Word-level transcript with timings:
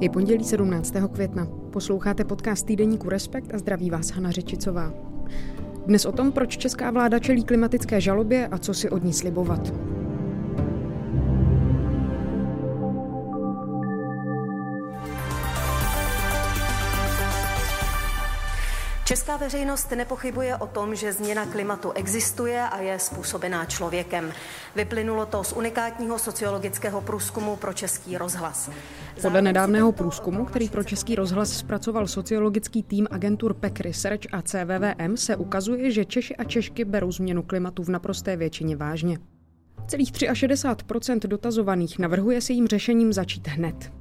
Je 0.00 0.10
pondělí 0.10 0.44
17. 0.44 0.92
května. 1.12 1.46
Posloucháte 1.70 2.24
podcast 2.24 2.66
týdeníku 2.66 3.08
Respekt 3.08 3.54
a 3.54 3.58
zdraví 3.58 3.90
vás 3.90 4.10
Hana 4.10 4.30
Řečicová. 4.30 4.92
Dnes 5.86 6.04
o 6.04 6.12
tom, 6.12 6.32
proč 6.32 6.56
česká 6.56 6.90
vláda 6.90 7.18
čelí 7.18 7.44
klimatické 7.44 8.00
žalobě 8.00 8.46
a 8.46 8.58
co 8.58 8.74
si 8.74 8.90
od 8.90 9.04
ní 9.04 9.12
slibovat. 9.12 9.72
Česká 19.08 19.36
veřejnost 19.36 19.90
nepochybuje 19.90 20.56
o 20.56 20.66
tom, 20.66 20.94
že 20.94 21.12
změna 21.12 21.46
klimatu 21.46 21.92
existuje 21.92 22.62
a 22.62 22.80
je 22.80 22.98
způsobená 22.98 23.64
člověkem. 23.64 24.32
Vyplynulo 24.76 25.26
to 25.26 25.44
z 25.44 25.52
unikátního 25.52 26.18
sociologického 26.18 27.00
průzkumu 27.00 27.56
pro 27.56 27.72
Český 27.72 28.18
rozhlas. 28.18 28.70
Podle 29.22 29.42
nedávného 29.42 29.92
průzkumu, 29.92 30.44
který 30.44 30.68
pro 30.68 30.84
Český 30.84 31.14
rozhlas 31.14 31.52
zpracoval 31.52 32.06
sociologický 32.06 32.82
tým 32.82 33.06
agentur 33.10 33.54
PEC 33.54 33.80
Research 33.80 34.20
a 34.32 34.42
CVVM, 34.42 35.16
se 35.16 35.36
ukazuje, 35.36 35.90
že 35.90 36.04
Češi 36.04 36.36
a 36.36 36.44
Češky 36.44 36.84
berou 36.84 37.12
změnu 37.12 37.42
klimatu 37.42 37.82
v 37.82 37.88
naprosté 37.88 38.36
většině 38.36 38.76
vážně. 38.76 39.18
Celých 39.86 40.12
63% 40.12 41.18
dotazovaných 41.28 41.98
navrhuje 41.98 42.40
se 42.40 42.52
jim 42.52 42.66
řešením 42.66 43.12
začít 43.12 43.48
hned. 43.48 43.92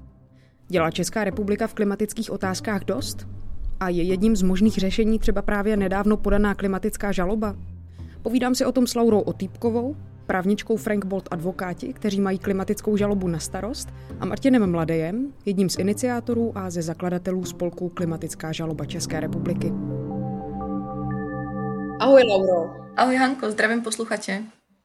Dělá 0.68 0.92
Česká 0.92 1.24
republika 1.24 1.68
v 1.68 1.74
klimatických 1.74 2.32
otázkách 2.32 2.84
dost? 2.84 3.28
A 3.80 3.90
je 3.90 4.04
jedním 4.04 4.36
z 4.36 4.42
možných 4.42 4.76
řešení 4.76 5.20
třeba 5.20 5.42
právě 5.42 5.78
nedávno 5.78 6.18
podaná 6.18 6.56
klimatická 6.56 7.12
žaloba? 7.12 7.56
Povídám 8.22 8.56
si 8.56 8.66
o 8.66 8.72
tom 8.72 8.88
s 8.88 8.96
Laurou 8.96 9.20
Otýpkovou, 9.20 9.96
právničkou 10.28 10.78
Frank 10.78 11.06
Bolt 11.06 11.28
advokáti, 11.32 11.94
kteří 11.94 12.22
mají 12.22 12.40
klimatickou 12.40 12.98
žalobu 12.98 13.28
na 13.28 13.40
starost, 13.40 13.90
a 14.20 14.26
Martinem 14.26 14.72
Mladejem, 14.72 15.34
jedním 15.46 15.70
z 15.70 15.80
iniciátorů 15.80 16.58
a 16.58 16.70
ze 16.70 16.82
zakladatelů 16.82 17.46
spolku 17.46 17.90
Klimatická 17.90 18.52
žaloba 18.52 18.86
České 18.86 19.20
republiky. 19.20 19.72
Ahoj 22.00 22.24
Lauro. 22.24 22.74
Ahoj 22.98 23.16
Hanko, 23.16 23.52
zdravím 23.52 23.82
posluchače. 23.82 24.44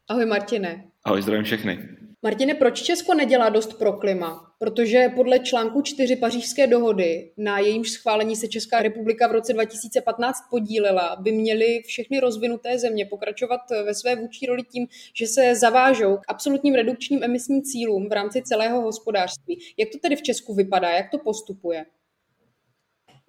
Ahoj 0.09 0.27
Martine. 0.27 0.85
Ahoj, 1.05 1.23
zdravím 1.23 1.45
všechny. 1.45 2.02
Martine, 2.25 2.55
proč 2.55 2.83
Česko 2.83 3.15
nedělá 3.15 3.49
dost 3.49 3.75
pro 3.75 3.93
klima? 3.93 4.55
Protože 4.59 5.09
podle 5.15 5.39
článku 5.39 5.83
4 5.83 6.17
pařížské 6.17 6.67
dohody, 6.67 7.33
na 7.37 7.59
jejímž 7.59 7.91
schválení 7.91 8.37
se 8.37 8.49
Česká 8.49 8.83
republika 8.83 9.29
v 9.29 9.33
roce 9.33 9.53
2015 9.53 10.39
podílela, 10.51 11.17
by 11.21 11.33
měly 11.33 11.83
všechny 11.87 12.21
rozvinuté 12.21 12.79
země 12.79 13.07
pokračovat 13.07 13.61
ve 13.85 13.95
své 13.95 14.17
vůči 14.17 14.47
roli 14.47 14.63
tím, 14.63 14.87
že 15.15 15.27
se 15.27 15.55
zavážou 15.55 16.17
k 16.17 16.21
absolutním 16.29 16.75
redukčním 16.75 17.23
emisním 17.23 17.63
cílům 17.63 18.09
v 18.09 18.13
rámci 18.13 18.43
celého 18.43 18.81
hospodářství. 18.81 19.59
Jak 19.77 19.89
to 19.93 19.99
tedy 19.99 20.17
v 20.17 20.23
Česku 20.23 20.55
vypadá? 20.55 20.91
Jak 20.91 21.11
to 21.11 21.19
postupuje? 21.19 21.85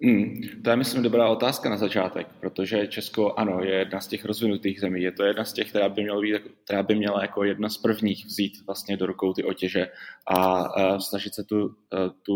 Hmm, 0.02 0.42
to 0.64 0.70
je, 0.70 0.76
myslím, 0.76 1.02
dobrá 1.02 1.28
otázka 1.28 1.70
na 1.70 1.76
začátek, 1.76 2.26
protože 2.40 2.86
Česko, 2.86 3.34
ano, 3.34 3.60
je 3.60 3.74
jedna 3.74 4.00
z 4.00 4.06
těch 4.06 4.24
rozvinutých 4.24 4.80
zemí. 4.80 5.02
Je 5.02 5.12
to 5.12 5.24
jedna 5.24 5.44
z 5.44 5.52
těch, 5.52 5.68
která 5.68 5.88
by, 5.88 6.02
měla 6.02 6.20
být, 6.20 6.34
která 6.64 6.82
by 6.82 6.94
měla 6.94 7.22
jako 7.22 7.44
jedna 7.44 7.68
z 7.68 7.78
prvních 7.78 8.26
vzít 8.26 8.66
vlastně 8.66 8.96
do 8.96 9.06
rukou 9.06 9.32
ty 9.32 9.44
otěže 9.44 9.88
a, 10.26 10.62
a 10.62 11.00
snažit 11.00 11.34
se 11.34 11.44
tu, 11.44 11.74
tu 12.22 12.34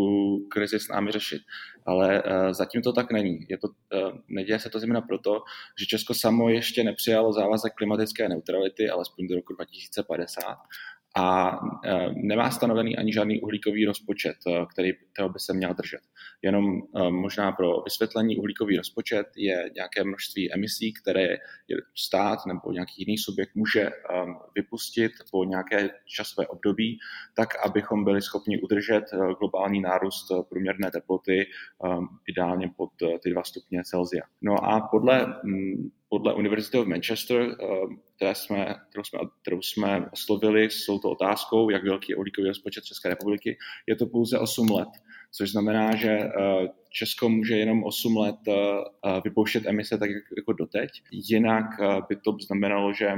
krizi 0.50 0.80
s 0.80 0.88
námi 0.88 1.12
řešit. 1.12 1.42
Ale 1.86 2.22
zatím 2.50 2.82
to 2.82 2.92
tak 2.92 3.12
není. 3.12 3.46
Je 3.48 3.58
to, 3.58 3.68
neděje 4.28 4.58
se 4.58 4.70
to 4.70 4.78
zejména 4.78 5.00
proto, 5.00 5.42
že 5.80 5.86
Česko 5.86 6.14
samo 6.14 6.48
ještě 6.48 6.84
nepřijalo 6.84 7.32
závazek 7.32 7.72
klimatické 7.74 8.28
neutrality, 8.28 8.90
alespoň 8.90 9.28
do 9.28 9.34
roku 9.34 9.54
2050 9.54 10.56
a 11.18 11.58
e, 11.84 12.12
nemá 12.14 12.50
stanovený 12.50 12.96
ani 12.96 13.12
žádný 13.12 13.40
uhlíkový 13.40 13.84
rozpočet, 13.84 14.36
e, 14.46 14.66
který 14.72 14.92
toho 15.16 15.28
by 15.28 15.38
se 15.38 15.54
měl 15.54 15.74
držet. 15.74 16.00
Jenom 16.42 16.64
e, 16.96 17.10
možná 17.10 17.52
pro 17.52 17.80
vysvětlení 17.80 18.36
uhlíkový 18.36 18.76
rozpočet 18.76 19.26
je 19.36 19.70
nějaké 19.74 20.04
množství 20.04 20.54
emisí, 20.54 20.92
které 20.92 21.36
stát 21.94 22.38
nebo 22.46 22.72
nějaký 22.72 22.92
jiný 22.98 23.18
subjekt 23.18 23.54
může 23.54 23.90
vypustit 24.54 25.12
po 25.30 25.44
nějaké 25.44 25.90
časové 26.06 26.46
období, 26.46 26.98
tak 27.36 27.66
abychom 27.66 28.04
byli 28.04 28.22
schopni 28.22 28.60
udržet 28.60 29.04
globální 29.38 29.80
nárůst 29.80 30.32
průměrné 30.48 30.90
teploty 30.90 31.46
ideálně 32.28 32.70
pod 32.76 32.90
ty 33.22 33.30
2 33.30 33.44
stupně 33.44 33.84
Celsia. 33.84 34.24
No 34.42 34.64
a 34.64 34.80
podle 34.80 35.26
podle 36.08 36.34
univerzity 36.34 36.78
v 36.78 36.88
Manchester, 36.88 37.42
eh, 37.42 37.66
které 38.16 38.34
jsme, 38.34 38.74
kterou, 38.90 39.04
jsme, 39.04 39.18
kterou 39.42 39.62
jsme 39.62 40.06
oslovili 40.12 40.70
s 40.70 40.86
touto 40.86 41.10
otázkou, 41.10 41.70
jak 41.70 41.84
velký 41.84 42.12
je 42.12 42.16
uhlíkový 42.16 42.48
rozpočet 42.48 42.84
České 42.84 43.08
republiky, 43.08 43.58
je 43.86 43.96
to 43.96 44.06
pouze 44.06 44.38
8 44.38 44.70
let, 44.70 44.88
což 45.32 45.50
znamená, 45.50 45.96
že 45.96 46.10
eh, 46.10 46.30
Česko 46.90 47.28
může 47.28 47.56
jenom 47.56 47.84
8 47.84 48.16
let 48.16 48.36
eh, 48.48 49.20
vypouštět 49.24 49.66
emise 49.66 49.98
tak 49.98 50.10
jako 50.36 50.52
doteď. 50.52 50.90
Jinak 51.10 51.64
by 52.08 52.16
to 52.16 52.36
znamenalo, 52.46 52.92
že 52.92 53.12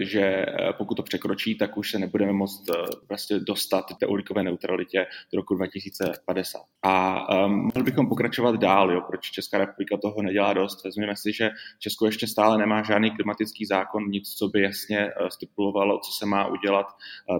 že 0.00 0.20
eh, 0.20 0.72
pokud 0.72 0.94
to 0.94 1.02
překročí, 1.02 1.54
tak 1.54 1.76
už 1.76 1.90
se 1.90 1.98
nebudeme 1.98 2.32
moct 2.32 2.70
eh, 2.70 2.74
vlastně 3.08 3.38
dostat 3.38 3.84
té 4.00 4.06
uhlíkové 4.06 4.42
neutralitě 4.42 5.06
do 5.32 5.36
roku 5.36 5.54
2050. 5.54 6.60
A 6.82 7.26
um, 7.46 7.52
mohli 7.52 7.82
bychom 7.82 8.08
pokračovat 8.08 8.56
dál, 8.56 8.92
jo, 8.92 9.00
proč 9.00 9.30
Česká 9.30 9.58
republika 9.58 9.96
toho 9.96 10.22
nedělá 10.22 10.52
dost. 10.52 10.84
Vezměme 10.84 11.16
si, 11.16 11.32
že 11.32 11.50
Česko 11.78 12.06
ještě 12.06 12.26
stále 12.26 12.58
nemá 12.58 12.82
žádný 12.82 13.10
klimatický 13.10 13.66
zákon, 13.66 14.02
nic, 14.08 14.34
co 14.34 14.48
by 14.48 14.62
jasně 14.62 15.10
stipulovalo, 15.28 15.98
co 15.98 16.12
se 16.12 16.26
má 16.26 16.46
udělat, 16.46 16.86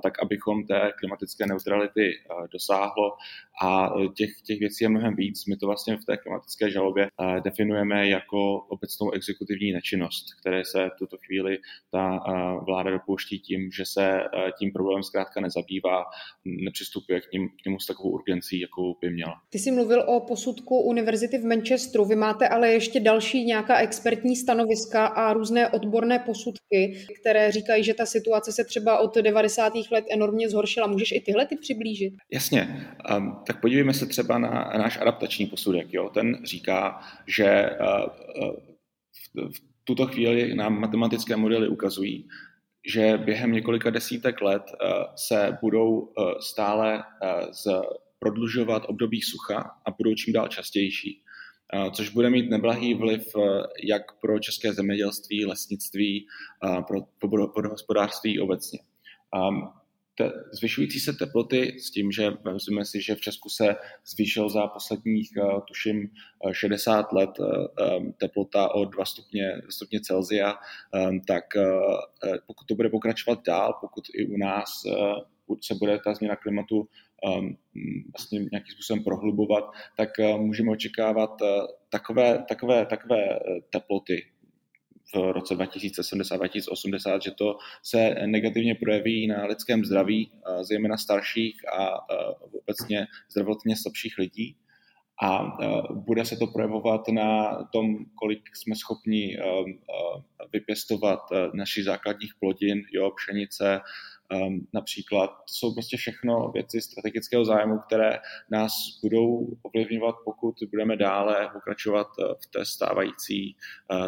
tak 0.02 0.22
abychom 0.22 0.66
té 0.66 0.92
klimatické 0.98 1.46
neutrality 1.46 2.12
dosáhlo. 2.52 3.16
A 3.62 3.90
těch, 4.16 4.30
těch 4.46 4.58
věcí 4.58 4.84
je 4.84 4.88
mnohem 4.88 5.16
víc. 5.16 5.46
My 5.46 5.56
to 5.56 5.66
vlastně 5.66 5.96
v 5.96 6.04
té 6.04 6.16
klimatické 6.16 6.70
žalobě 6.70 7.08
definujeme 7.44 8.08
jako 8.08 8.56
obecnou 8.68 9.10
exekutivní 9.10 9.72
nečinnost, 9.72 10.24
které 10.40 10.64
se 10.64 10.86
v 10.86 10.98
tuto 10.98 11.16
chvíli 11.26 11.58
ta 11.92 12.20
vláda 12.66 12.90
dopouští 12.90 13.38
tím, 13.38 13.70
že 13.76 13.84
se 13.86 14.20
tím 14.58 14.72
problémem 14.72 15.02
zkrátka 15.02 15.40
nezabývá, 15.40 16.04
nepřistupuje 16.44 17.20
k, 17.20 17.32
ním, 17.32 17.48
k 17.48 17.64
němu 17.66 17.78
s 17.80 17.86
takovou 17.86 18.10
urgencí, 18.10 18.60
jakou 18.60 18.96
by 19.00 19.10
měla. 19.10 19.34
Ty 19.50 19.58
jsi 19.58 19.70
mluvil 19.70 20.04
o 20.06 20.20
posudku 20.20 20.80
univerzity 20.80 21.38
v 21.38 21.44
Manchesteru. 21.44 22.04
Vy 22.04 22.16
máte 22.16 22.48
ale 22.48 22.72
ještě 22.72 23.00
další 23.00 23.44
nějaká 23.44 23.78
expertní 23.78 24.36
stanoviska 24.36 25.06
a 25.06 25.32
různé 25.32 25.68
odborné 25.68 26.18
posudky, 26.18 27.06
které 27.20 27.52
říkají, 27.52 27.84
že 27.84 27.94
ta 27.94 28.06
situace 28.06 28.52
se 28.52 28.64
třeba 28.64 28.98
od 28.98 29.16
90. 29.16 29.72
let 29.92 30.04
enormně 30.10 30.48
zhoršila. 30.48 30.86
Můžeš 30.86 31.12
i 31.12 31.20
tyhle 31.20 31.46
ty 31.46 31.56
přiblížit? 31.56 32.14
Jasně. 32.32 32.86
Um, 33.16 33.42
tak 33.46 33.60
podívejme 33.60 33.94
se 33.94 34.06
třeba 34.06 34.38
na 34.38 34.48
náš 34.78 35.00
adaptační 35.00 35.46
posudek. 35.46 35.92
Jo. 35.92 36.10
Ten 36.14 36.44
říká, 36.44 37.00
že 37.26 37.70
uh, 37.80 38.48
uh, 38.48 39.50
v 39.52 39.60
tuto 39.84 40.06
chvíli 40.06 40.54
nám 40.54 40.80
matematické 40.80 41.36
modely 41.36 41.68
ukazují, 41.68 42.28
že 42.86 43.18
během 43.24 43.52
několika 43.52 43.90
desítek 43.90 44.42
let 44.42 44.62
eh, 44.62 44.86
se 45.16 45.58
budou 45.60 46.08
eh, 46.08 46.22
stále 46.40 47.04
eh, 47.22 47.72
prodlužovat 48.18 48.82
období 48.86 49.22
sucha 49.22 49.70
a 49.86 49.90
budou 49.90 50.14
čím 50.14 50.32
dál 50.32 50.48
častější, 50.48 51.22
což 51.92 52.08
bude 52.08 52.30
mít 52.30 52.50
neblahý 52.50 52.94
vliv 52.94 53.32
jak 53.84 54.02
pro 54.20 54.38
české 54.38 54.72
zemědělství, 54.72 55.46
lesnictví, 55.46 56.26
pro 56.86 57.28
vodohospodářství 57.28 58.40
obecně 58.40 58.78
te, 60.18 60.32
zvyšující 60.52 61.00
se 61.00 61.12
teploty 61.12 61.76
s 61.80 61.90
tím, 61.90 62.12
že 62.12 62.30
vezmeme 62.30 62.84
si, 62.84 63.02
že 63.02 63.14
v 63.14 63.20
Česku 63.20 63.48
se 63.48 63.76
zvýšil 64.06 64.48
za 64.48 64.66
posledních, 64.66 65.30
uh, 65.36 65.60
tuším, 65.68 66.10
60 66.52 67.00
eh, 67.00 67.16
let 67.16 67.30
uh, 67.38 67.46
teplota 68.20 68.74
o 68.74 68.84
2 68.84 69.04
stupně, 69.04 69.62
stupně 69.70 70.00
Celzia, 70.00 70.54
tak 71.26 71.44
pokud 72.46 72.64
to 72.68 72.74
bude 72.74 72.88
pokračovat 72.88 73.42
dál, 73.46 73.78
pokud 73.80 74.04
i 74.14 74.26
u 74.26 74.36
nás 74.36 74.68
se 75.62 75.74
bude 75.74 75.98
ta 76.04 76.14
změna 76.14 76.36
klimatu 76.36 76.88
vlastně 78.16 78.38
nějakým 78.38 78.72
způsobem 78.72 79.04
prohlubovat, 79.04 79.64
tak 79.96 80.08
můžeme 80.36 80.70
očekávat 80.70 81.30
takové, 81.88 82.44
takové, 82.48 82.86
takové 82.86 83.38
teploty 83.70 84.22
v 85.14 85.32
roce 85.32 85.54
2070-2080, 85.54 87.20
že 87.20 87.30
to 87.30 87.58
se 87.82 88.14
negativně 88.26 88.74
projeví 88.74 89.26
na 89.26 89.46
lidském 89.46 89.84
zdraví, 89.84 90.32
zejména 90.62 90.96
starších 90.96 91.56
a 91.78 92.08
obecně 92.52 93.06
zdravotně 93.30 93.76
slabších 93.76 94.18
lidí. 94.18 94.56
A 95.22 95.58
bude 95.90 96.24
se 96.24 96.36
to 96.36 96.46
projevovat 96.46 97.08
na 97.08 97.58
tom, 97.72 97.96
kolik 98.14 98.56
jsme 98.56 98.74
schopni 98.76 99.38
vypěstovat 100.52 101.20
našich 101.54 101.84
základních 101.84 102.32
plodin, 102.40 102.82
jo, 102.92 103.10
pšenice, 103.10 103.80
například 104.72 105.26
to 105.26 105.42
jsou 105.46 105.74
prostě 105.74 105.96
všechno 105.96 106.50
věci 106.54 106.80
strategického 106.80 107.44
zájmu, 107.44 107.78
které 107.78 108.18
nás 108.50 108.72
budou 109.02 109.56
ovlivňovat, 109.62 110.14
pokud 110.24 110.54
budeme 110.70 110.96
dále 110.96 111.50
pokračovat 111.52 112.06
v 112.18 112.46
té 112.50 112.64
stávající 112.64 113.56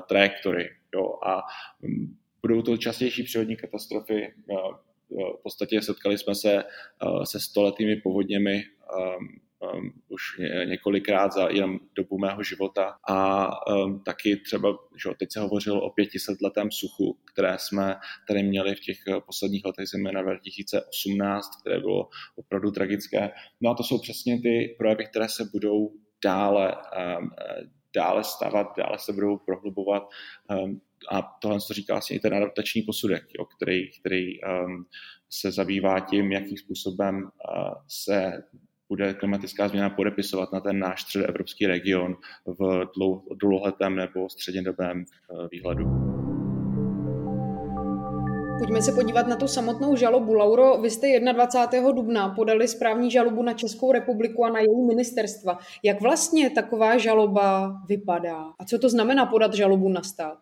trajektorii. 0.08 0.69
Jo, 0.94 1.19
a 1.26 1.43
um, 1.82 2.19
budou 2.43 2.62
to 2.62 2.76
častější 2.76 3.22
přírodní 3.22 3.56
katastrofy. 3.56 4.34
V 5.10 5.43
podstatě 5.43 5.82
setkali 5.82 6.19
jsme 6.19 6.34
se 6.34 6.64
se 7.25 7.40
stoletými 7.40 7.96
povodněmi 7.96 8.62
um, 9.60 9.93
už 10.08 10.22
několikrát 10.64 11.32
za 11.32 11.49
jenom 11.49 11.78
dobu 11.94 12.19
mého 12.19 12.43
života 12.43 12.96
a 13.08 13.49
um, 13.75 14.02
taky 14.02 14.37
třeba, 14.37 14.69
že 15.02 15.10
teď 15.19 15.32
se 15.32 15.40
hovořilo 15.40 15.81
o 15.81 15.90
500 15.90 16.43
letém 16.43 16.70
suchu, 16.70 17.19
které 17.32 17.56
jsme 17.58 17.96
tady 18.28 18.43
měli 18.43 18.75
v 18.75 18.81
těch 18.81 18.99
posledních 19.26 19.64
letech 19.64 19.87
zejména 19.88 20.22
2018, 20.22 21.60
které 21.60 21.81
bylo 21.81 22.08
opravdu 22.37 22.70
tragické. 22.70 23.31
No 23.60 23.70
a 23.70 23.75
to 23.75 23.82
jsou 23.82 23.99
přesně 23.99 24.40
ty 24.43 24.75
projevy, 24.78 25.06
které 25.06 25.28
se 25.28 25.44
budou 25.52 25.93
dále, 26.25 26.76
um, 27.20 27.31
dále 27.96 28.25
stavat, 28.25 28.66
dále 28.78 28.99
se 28.99 29.12
budou 29.12 29.37
prohlubovat 29.37 30.02
um, 30.50 30.81
a 31.10 31.22
tohle 31.22 31.58
to 31.69 31.75
říká 31.75 31.94
vlastně 31.94 32.16
i 32.16 32.20
ten 32.20 32.34
adaptační 32.34 32.82
posudek, 32.82 33.25
jo, 33.38 33.44
který, 33.44 33.90
který 34.00 34.40
um, 34.43 34.87
se 35.31 35.52
zabývá 35.52 36.00
tím, 36.00 36.32
jakým 36.32 36.56
způsobem 36.56 37.22
uh, 37.22 37.75
se 37.88 38.32
bude 38.88 39.14
klimatická 39.14 39.69
změna 39.69 39.90
podepisovat 39.90 40.52
na 40.52 40.61
ten 40.61 40.79
náš 40.79 41.02
středoevropský 41.02 41.67
region 41.67 42.17
v 42.46 42.87
dlouholetém 43.40 43.96
nebo 43.96 44.29
střednědobém 44.29 45.05
uh, 45.29 45.49
výhledu. 45.52 46.19
Pojďme 48.58 48.82
se 48.82 48.93
podívat 48.93 49.26
na 49.26 49.37
tu 49.37 49.49
samotnou 49.49 49.96
žalobu. 49.96 50.35
Lauro, 50.35 50.79
vy 50.79 50.90
jste 50.90 51.20
21. 51.20 51.90
dubna 51.93 52.29
podali 52.29 52.69
správní 52.69 53.11
žalobu 53.11 53.43
na 53.43 53.52
Českou 53.52 53.93
republiku 53.93 54.44
a 54.44 54.50
na 54.50 54.61
její 54.61 54.87
ministerstva. 54.87 55.58
Jak 55.82 56.00
vlastně 56.00 56.50
taková 56.50 56.99
žaloba 56.99 57.76
vypadá? 57.88 58.44
A 58.58 58.64
co 58.64 58.79
to 58.79 58.88
znamená 58.88 59.26
podat 59.26 59.55
žalobu 59.55 59.88
na 59.88 60.02
stát? 60.02 60.38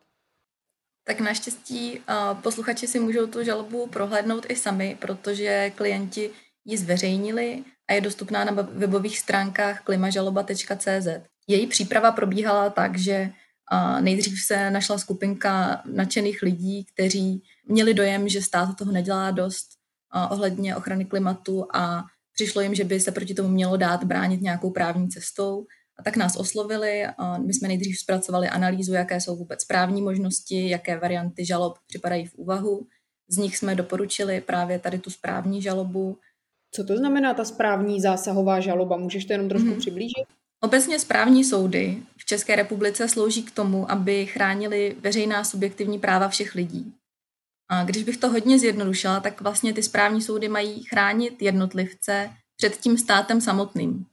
Tak 1.04 1.20
naštěstí 1.20 2.00
posluchači 2.42 2.87
si 2.87 3.00
můžou 3.00 3.26
tu 3.26 3.44
žalobu 3.44 3.87
prohlédnout 3.87 4.46
i 4.49 4.56
sami, 4.56 4.96
protože 5.00 5.72
klienti 5.75 6.31
ji 6.64 6.76
zveřejnili 6.76 7.64
a 7.88 7.92
je 7.92 8.00
dostupná 8.00 8.44
na 8.44 8.52
webových 8.52 9.18
stránkách 9.18 9.80
klimažaloba.cz. 9.80 11.08
Její 11.48 11.66
příprava 11.66 12.12
probíhala 12.12 12.70
tak, 12.70 12.98
že 12.98 13.30
nejdřív 14.00 14.42
se 14.42 14.70
našla 14.70 14.98
skupinka 14.98 15.82
nadšených 15.92 16.42
lidí, 16.42 16.84
kteří 16.94 17.42
měli 17.68 17.94
dojem, 17.94 18.28
že 18.28 18.42
stát 18.42 18.76
toho 18.76 18.92
nedělá 18.92 19.30
dost 19.30 19.66
ohledně 20.30 20.76
ochrany 20.76 21.04
klimatu 21.04 21.66
a 21.74 22.04
přišlo 22.32 22.60
jim, 22.60 22.74
že 22.74 22.84
by 22.84 23.00
se 23.00 23.12
proti 23.12 23.34
tomu 23.34 23.48
mělo 23.48 23.76
dát 23.76 24.04
bránit 24.04 24.40
nějakou 24.40 24.70
právní 24.70 25.08
cestou. 25.08 25.66
A 25.98 26.02
tak 26.02 26.16
nás 26.16 26.36
oslovili, 26.36 27.04
my 27.46 27.54
jsme 27.54 27.68
nejdřív 27.68 27.98
zpracovali 27.98 28.48
analýzu, 28.48 28.92
jaké 28.92 29.20
jsou 29.20 29.36
vůbec 29.36 29.64
právní 29.64 30.02
možnosti, 30.02 30.68
jaké 30.68 30.98
varianty 30.98 31.44
žalob 31.44 31.78
připadají 31.86 32.26
v 32.26 32.34
úvahu. 32.34 32.86
Z 33.28 33.36
nich 33.36 33.56
jsme 33.56 33.74
doporučili 33.74 34.40
právě 34.40 34.78
tady 34.78 34.98
tu 34.98 35.10
správní 35.10 35.62
žalobu. 35.62 36.18
Co 36.76 36.84
to 36.84 36.96
znamená 36.96 37.34
ta 37.34 37.44
správní 37.44 38.00
zásahová 38.00 38.61
žaloba? 38.61 38.96
Můžeš 38.96 39.25
to 39.25 39.32
jenom 39.32 39.49
trošku 39.49 39.69
hmm. 39.69 39.78
přiblížit? 39.78 40.26
Obecně 40.61 40.99
správní 40.99 41.44
soudy 41.44 42.02
v 42.17 42.25
České 42.25 42.56
republice 42.56 43.08
slouží 43.08 43.43
k 43.43 43.50
tomu, 43.50 43.90
aby 43.90 44.26
chránili 44.26 44.96
veřejná 45.00 45.44
subjektivní 45.44 45.99
práva 45.99 46.28
všech 46.28 46.55
lidí. 46.55 46.93
A 47.70 47.84
když 47.84 48.02
bych 48.02 48.17
to 48.17 48.28
hodně 48.28 48.58
zjednodušila, 48.58 49.20
tak 49.20 49.40
vlastně 49.40 49.73
ty 49.73 49.82
správní 49.82 50.23
soudy 50.23 50.49
mají 50.49 50.82
chránit 50.82 51.43
jednotlivce 51.43 52.31
před 52.56 52.76
tím 52.76 52.99
státem 52.99 53.40
samotným. 53.40 54.06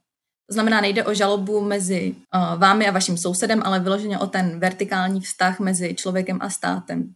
To 0.50 0.54
znamená, 0.54 0.80
nejde 0.80 1.04
o 1.04 1.14
žalobu 1.14 1.60
mezi 1.60 2.14
vámi 2.56 2.88
a 2.88 2.92
vaším 2.92 3.18
sousedem, 3.18 3.62
ale 3.64 3.80
vyloženě 3.80 4.18
o 4.18 4.26
ten 4.26 4.60
vertikální 4.60 5.20
vztah 5.20 5.60
mezi 5.60 5.94
člověkem 5.94 6.38
a 6.40 6.50
státem. 6.50 7.12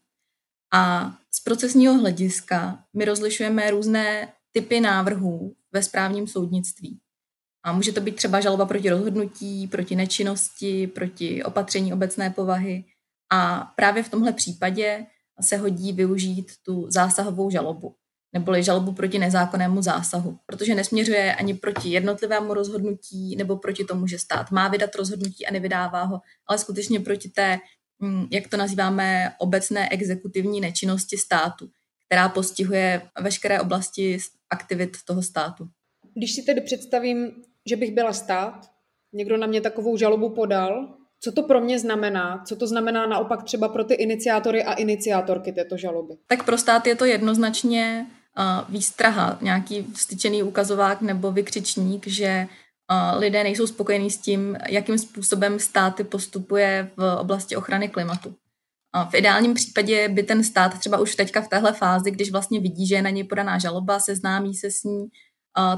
A 0.75 1.13
z 1.35 1.41
procesního 1.41 1.95
hlediska 1.95 2.79
my 2.97 3.05
rozlišujeme 3.05 3.71
různé 3.71 4.29
typy 4.53 4.81
návrhů 4.81 5.55
ve 5.73 5.83
správním 5.83 6.27
soudnictví. 6.27 7.01
A 7.65 7.73
může 7.73 7.93
to 7.93 8.01
být 8.01 8.17
třeba 8.17 8.41
žaloba 8.41 8.67
proti 8.67 8.91
rozhodnutí, 8.91 9.67
proti 9.67 9.97
nečinnosti, 9.97 10.87
proti 10.87 11.45
opatření 11.45 11.93
obecné 11.93 12.31
povahy. 12.31 12.85
A 13.33 13.73
právě 13.77 14.03
v 14.03 14.09
tomhle 14.09 14.33
případě 14.33 15.07
se 15.41 15.57
hodí 15.57 15.93
využít 15.93 16.53
tu 16.63 16.87
zásahovou 16.91 17.51
žalobu 17.51 17.95
neboli 18.33 18.63
žalobu 18.63 18.93
proti 18.93 19.19
nezákonnému 19.19 19.83
zásahu, 19.83 20.39
protože 20.47 20.75
nesměřuje 20.75 21.35
ani 21.35 21.55
proti 21.55 21.89
jednotlivému 21.89 22.55
rozhodnutí 22.55 23.37
nebo 23.37 23.57
proti 23.57 23.85
tomu, 23.85 24.07
že 24.07 24.19
stát 24.19 24.51
má 24.51 24.69
vydat 24.69 24.95
rozhodnutí 24.95 25.47
a 25.47 25.53
nevydává 25.53 26.03
ho, 26.03 26.21
ale 26.47 26.59
skutečně 26.59 27.01
proti 27.01 27.29
té, 27.29 27.59
mm, 27.99 28.27
jak 28.31 28.49
to 28.49 28.57
nazýváme, 28.57 29.33
obecné 29.39 29.89
exekutivní 29.89 30.61
nečinnosti 30.61 31.17
státu, 31.17 31.71
která 32.07 32.29
postihuje 32.29 33.03
veškeré 33.21 33.61
oblasti 33.61 34.19
aktivit 34.51 34.97
toho 35.07 35.23
státu. 35.23 35.69
Když 36.15 36.35
si 36.35 36.43
tedy 36.43 36.61
představím, 36.61 37.33
že 37.69 37.77
bych 37.77 37.95
byla 37.95 38.13
stát, 38.13 38.71
někdo 39.13 39.37
na 39.37 39.47
mě 39.47 39.61
takovou 39.61 39.97
žalobu 39.97 40.31
podal, 40.31 40.95
co 41.21 41.33
to 41.33 41.43
pro 41.43 41.61
mě 41.61 41.79
znamená? 41.79 42.43
Co 42.47 42.57
to 42.57 42.67
znamená 42.67 43.07
naopak 43.07 43.43
třeba 43.43 43.69
pro 43.69 43.85
ty 43.85 43.95
iniciátory 43.95 44.65
a 44.65 44.73
iniciátorky 44.73 45.53
této 45.53 45.77
žaloby? 45.77 46.15
Tak 46.27 46.45
pro 46.45 46.59
stát 46.59 46.87
je 46.87 46.95
to 46.95 47.05
jednoznačně 47.05 48.07
výstraha, 48.69 49.39
nějaký 49.43 49.87
vstyčený 49.95 50.43
ukazovák 50.43 51.01
nebo 51.01 51.33
vykřičník, 51.33 52.07
že 52.07 52.47
lidé 53.17 53.43
nejsou 53.43 53.67
spokojení 53.67 54.11
s 54.11 54.19
tím, 54.19 54.57
jakým 54.69 54.99
způsobem 54.99 55.59
státy 55.59 56.05
postupuje 56.05 56.91
v 56.97 57.17
oblasti 57.21 57.57
ochrany 57.57 57.89
klimatu. 57.89 58.35
V 59.11 59.15
ideálním 59.15 59.55
případě 59.55 60.09
by 60.09 60.23
ten 60.23 60.45
stát 60.45 60.79
třeba 60.79 60.99
už 60.99 61.17
teďka 61.17 61.41
v 61.41 61.49
téhle 61.49 61.73
fázi, 61.73 62.11
když 62.11 62.33
vlastně 62.33 62.61
vidí, 62.61 62.87
že 62.87 62.95
je 62.95 63.03
na 63.03 63.11
něj 63.11 63.25
podaná 63.25 63.59
žaloba, 63.59 64.01
seznámí 64.01 64.55
se 64.55 64.71
s 64.71 64.85
ní, 64.85 65.09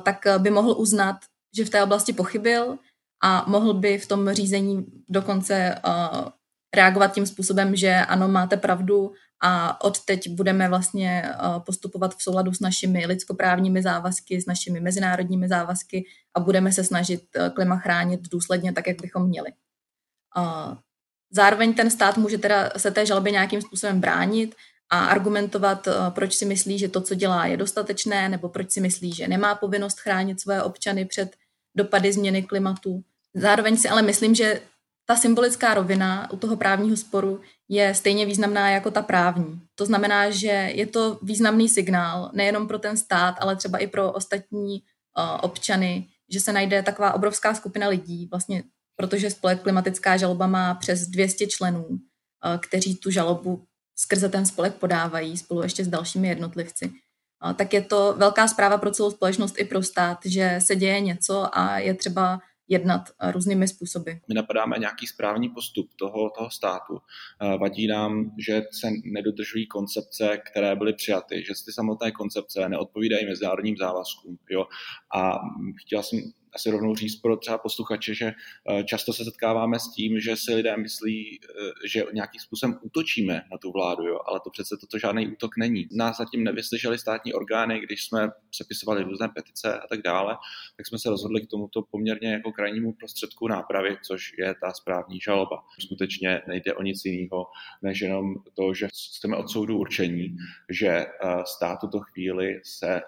tak 0.03 0.27
by 0.39 0.51
mohl 0.51 0.75
uznat, 0.79 1.17
že 1.57 1.65
v 1.65 1.71
té 1.71 1.83
oblasti 1.83 2.13
pochybil 2.13 2.79
a 3.23 3.45
mohl 3.49 3.75
by 3.75 3.99
v 3.99 4.07
tom 4.07 4.31
řízení 4.31 4.87
dokonce 5.09 5.75
reagovat 6.77 7.15
tím 7.15 7.27
způsobem, 7.27 7.77
že 7.77 7.95
ano, 7.95 8.29
máte 8.29 8.57
pravdu 8.57 9.13
a 9.43 9.85
od 9.85 10.05
teď 10.05 10.29
budeme 10.31 10.69
vlastně 10.69 11.23
eh, 11.25 11.61
postupovat 11.67 12.15
v 12.15 12.23
souladu 12.23 12.53
s 12.53 12.61
našimi 12.61 13.07
lidskoprávními 13.07 13.83
závazky, 13.83 14.41
s 14.41 14.47
našimi 14.47 14.81
mezinárodními 14.81 15.49
závazky 15.49 16.05
a 16.35 16.41
budeme 16.41 16.73
se 16.73 16.85
snažit 16.85 17.23
eh, 17.37 17.51
klima 17.51 17.77
chránit 17.77 18.21
důsledně 18.31 18.73
tak, 18.73 18.87
jak 18.87 19.01
bychom 19.01 19.29
měli. 19.29 19.53
Zároveň 21.31 21.75
ten 21.75 21.91
stát 21.91 22.17
může 22.17 22.39
teda 22.39 22.71
se 22.77 22.91
té 22.91 23.07
žalobě 23.07 23.33
nějakým 23.33 23.63
způsobem 23.63 24.01
bránit 24.01 24.55
a 24.91 25.05
argumentovat, 25.05 25.89
eh, 25.89 25.93
proč 26.11 26.35
si 26.35 26.45
myslí, 26.45 26.79
že 26.79 26.89
to, 26.89 27.01
co 27.01 27.15
dělá, 27.15 27.47
je 27.47 27.57
dostatečné, 27.57 28.29
nebo 28.29 28.49
proč 28.49 28.71
si 28.71 28.81
myslí, 28.81 29.13
že 29.13 29.29
nemá 29.29 29.55
povinnost 29.55 30.01
chránit 30.01 30.41
své 30.41 30.63
občany 30.63 31.05
před 31.05 31.37
dopady 31.77 32.13
změny 32.13 32.43
klimatu. 32.43 33.03
Zároveň 33.35 33.77
si 33.77 33.89
ale 33.89 34.03
myslím, 34.03 34.35
že 34.35 34.61
ta 35.07 35.17
symbolická 35.17 35.75
rovina 35.75 36.31
u 36.31 36.37
toho 36.37 36.57
právního 36.57 36.97
sporu 36.97 37.41
je 37.69 37.95
stejně 37.95 38.27
významná 38.27 38.71
jako 38.71 38.91
ta 38.91 39.03
právní. 39.03 39.61
To 39.75 39.87
znamená, 39.87 40.31
že 40.31 40.71
je 40.75 40.87
to 40.87 41.19
významný 41.23 41.69
signál 41.69 42.31
nejenom 42.33 42.69
pro 42.69 42.79
ten 42.79 42.97
stát, 42.97 43.35
ale 43.41 43.57
třeba 43.57 43.79
i 43.79 43.87
pro 43.87 44.13
ostatní 44.13 44.83
uh, 45.19 45.39
občany, 45.43 46.07
že 46.33 46.41
se 46.41 46.53
najde 46.53 46.83
taková 46.83 47.15
obrovská 47.15 47.55
skupina 47.55 47.89
lidí, 47.89 48.29
vlastně 48.31 48.63
protože 49.01 49.31
spolek 49.31 49.63
klimatická 49.63 50.17
žaloba 50.17 50.47
má 50.47 50.75
přes 50.75 51.07
200 51.07 51.47
členů, 51.47 51.87
uh, 51.89 51.99
kteří 52.61 52.97
tu 52.97 53.11
žalobu 53.11 53.65
skrze 53.97 54.29
ten 54.29 54.47
spolek 54.47 54.75
podávají 54.75 55.39
spolu 55.39 55.63
ještě 55.63 55.85
s 55.85 55.89
dalšími 55.89 56.29
jednotlivci. 56.29 56.93
Tak 57.57 57.75
je 57.75 57.83
to 57.83 58.15
velká 58.17 58.49
zpráva 58.49 58.79
pro 58.79 58.91
celou 58.91 59.11
společnost 59.11 59.59
i 59.59 59.65
pro 59.65 59.83
stát, 59.83 60.19
že 60.25 60.59
se 60.59 60.77
děje 60.77 61.01
něco 61.01 61.59
a 61.59 61.79
je 61.79 61.95
třeba 61.95 62.41
jednat 62.71 63.01
eh, 63.21 63.33
různými 63.33 63.69
způsoby. 63.69 64.11
My 64.29 64.35
napadáme 64.35 64.79
nějaký 64.79 65.07
správní 65.07 65.49
postup 65.49 65.91
toho, 65.97 66.31
toho 66.31 66.51
státu. 66.51 66.99
Eh, 67.43 67.59
vadí 67.59 67.87
nám, 67.87 68.31
že 68.39 68.63
se 68.81 68.89
nedodržují 69.05 69.67
koncepce, 69.67 70.39
které 70.51 70.77
byly 70.77 70.93
přijaty, 70.93 71.45
že 71.47 71.65
ty 71.65 71.73
samotné 71.73 72.13
koncepce 72.13 72.69
neodpovídají 72.69 73.27
mezinárodním 73.27 73.77
závazkům. 73.77 74.39
Jo? 74.51 74.67
A 75.15 75.39
chtěla 75.87 76.03
jsem 76.03 76.19
asi 76.55 76.71
rovnou 76.71 76.95
říct 76.95 77.17
pro 77.17 77.37
třeba 77.37 77.59
posluchače, 77.59 78.15
že 78.15 78.27
eh, 78.27 78.85
často 78.85 79.13
se 79.13 79.25
setkáváme 79.25 79.79
s 79.79 79.93
tím, 79.93 80.21
že 80.21 80.37
si 80.37 80.55
lidé 80.55 80.77
myslí, 80.77 81.41
eh, 81.43 81.89
že 81.89 82.05
nějakým 82.13 82.41
způsobem 82.41 82.79
útočíme 82.83 83.43
na 83.53 83.59
tu 83.59 83.73
vládu, 83.73 84.07
jo? 84.07 84.19
ale 84.27 84.41
to 84.45 84.51
přece 84.51 84.77
toto 84.81 84.99
žádný 84.99 85.29
útok 85.29 85.57
není. 85.57 85.89
Nás 85.93 86.17
zatím 86.17 86.45
nevyslyšeli 86.45 86.99
státní 86.99 87.35
orgány, 87.35 87.81
když 87.81 88.05
jsme 88.05 88.29
sepisovali 88.55 89.03
různé 89.03 89.29
petice 89.29 89.79
a 89.79 89.87
tak 89.87 90.03
dále, 90.03 90.37
tak 90.77 90.87
jsme 90.87 90.99
se 90.99 91.11
rozhodli 91.11 91.41
k 91.41 91.51
tomuto 91.51 91.83
poměrně 91.83 92.33
jako 92.33 92.53
krajnímu 92.53 92.93
prostředku 92.93 93.49
nápravy, 93.49 93.97
což 94.07 94.33
je 94.39 94.55
ta 94.61 94.73
správní 94.73 95.21
žaloba. 95.21 95.65
Skutečně 95.79 96.43
nejde 96.49 96.75
o 96.75 96.83
nic 96.83 97.05
jiného, 97.05 97.47
než 97.83 98.01
jenom 98.01 98.35
to, 98.57 98.75
že 98.75 98.89
jsme 98.93 99.37
od 99.37 99.51
soudu 99.51 99.79
určení, 99.79 100.37
že 100.71 100.89
eh, 100.89 101.07
stát 101.45 101.81
tuto 101.81 102.01
chvíli 102.01 102.61
se 102.65 103.01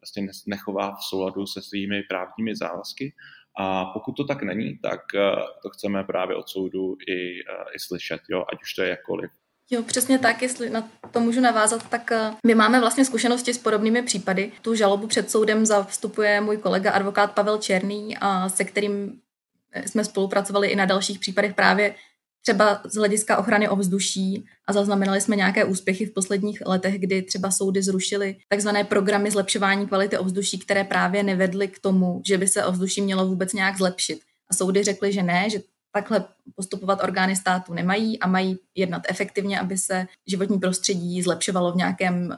vlastně 0.00 0.28
nechová 0.46 0.96
v 0.96 1.04
souladu 1.04 1.46
se 1.46 1.62
svými 1.62 2.02
právními 2.02 2.49
závazky. 2.56 3.12
A 3.58 3.84
pokud 3.84 4.12
to 4.12 4.24
tak 4.24 4.42
není, 4.42 4.78
tak 4.78 5.00
eh, 5.14 5.20
to 5.62 5.70
chceme 5.70 6.04
právě 6.04 6.36
od 6.36 6.48
soudu 6.48 6.96
i, 7.08 7.40
eh, 7.40 7.64
i 7.76 7.78
slyšet, 7.78 8.20
jo, 8.30 8.44
ať 8.52 8.62
už 8.62 8.74
to 8.74 8.82
je 8.82 8.88
jakkoliv. 8.88 9.30
Jo, 9.70 9.82
přesně 9.82 10.18
tak, 10.18 10.42
jestli 10.42 10.70
na 10.70 10.88
to 11.10 11.20
můžu 11.20 11.40
navázat, 11.40 11.90
tak 11.90 12.12
eh, 12.12 12.30
my 12.46 12.54
máme 12.54 12.80
vlastně 12.80 13.04
zkušenosti 13.04 13.54
s 13.54 13.58
podobnými 13.58 14.02
případy. 14.02 14.52
Tu 14.62 14.74
žalobu 14.74 15.06
před 15.06 15.30
soudem 15.30 15.66
zastupuje 15.66 16.40
můj 16.40 16.56
kolega 16.56 16.92
advokát 16.92 17.34
Pavel 17.34 17.58
Černý, 17.58 18.16
a 18.20 18.48
se 18.48 18.64
kterým 18.64 19.20
jsme 19.86 20.04
spolupracovali 20.04 20.68
i 20.68 20.76
na 20.76 20.84
dalších 20.84 21.18
případech 21.18 21.54
právě 21.54 21.94
třeba 22.42 22.80
z 22.84 22.94
hlediska 22.94 23.36
ochrany 23.36 23.68
ovzduší 23.68 24.44
a 24.68 24.72
zaznamenali 24.72 25.20
jsme 25.20 25.36
nějaké 25.36 25.64
úspěchy 25.64 26.06
v 26.06 26.14
posledních 26.14 26.62
letech, 26.66 26.98
kdy 26.98 27.22
třeba 27.22 27.50
soudy 27.50 27.82
zrušily 27.82 28.36
takzvané 28.48 28.84
programy 28.84 29.30
zlepšování 29.30 29.86
kvality 29.86 30.18
ovzduší, 30.18 30.58
které 30.58 30.84
právě 30.84 31.22
nevedly 31.22 31.68
k 31.68 31.78
tomu, 31.78 32.22
že 32.26 32.38
by 32.38 32.48
se 32.48 32.64
ovzduší 32.64 33.02
mělo 33.02 33.26
vůbec 33.26 33.52
nějak 33.52 33.78
zlepšit. 33.78 34.20
A 34.50 34.54
soudy 34.54 34.82
řekly, 34.82 35.12
že 35.12 35.22
ne, 35.22 35.50
že 35.50 35.60
takhle 35.92 36.24
postupovat 36.56 37.02
orgány 37.02 37.36
státu 37.36 37.74
nemají 37.74 38.18
a 38.18 38.26
mají 38.26 38.58
jednat 38.74 39.02
efektivně, 39.08 39.60
aby 39.60 39.78
se 39.78 40.06
životní 40.26 40.58
prostředí 40.58 41.22
zlepšovalo 41.22 41.72
v 41.72 41.76
nějakém 41.76 42.36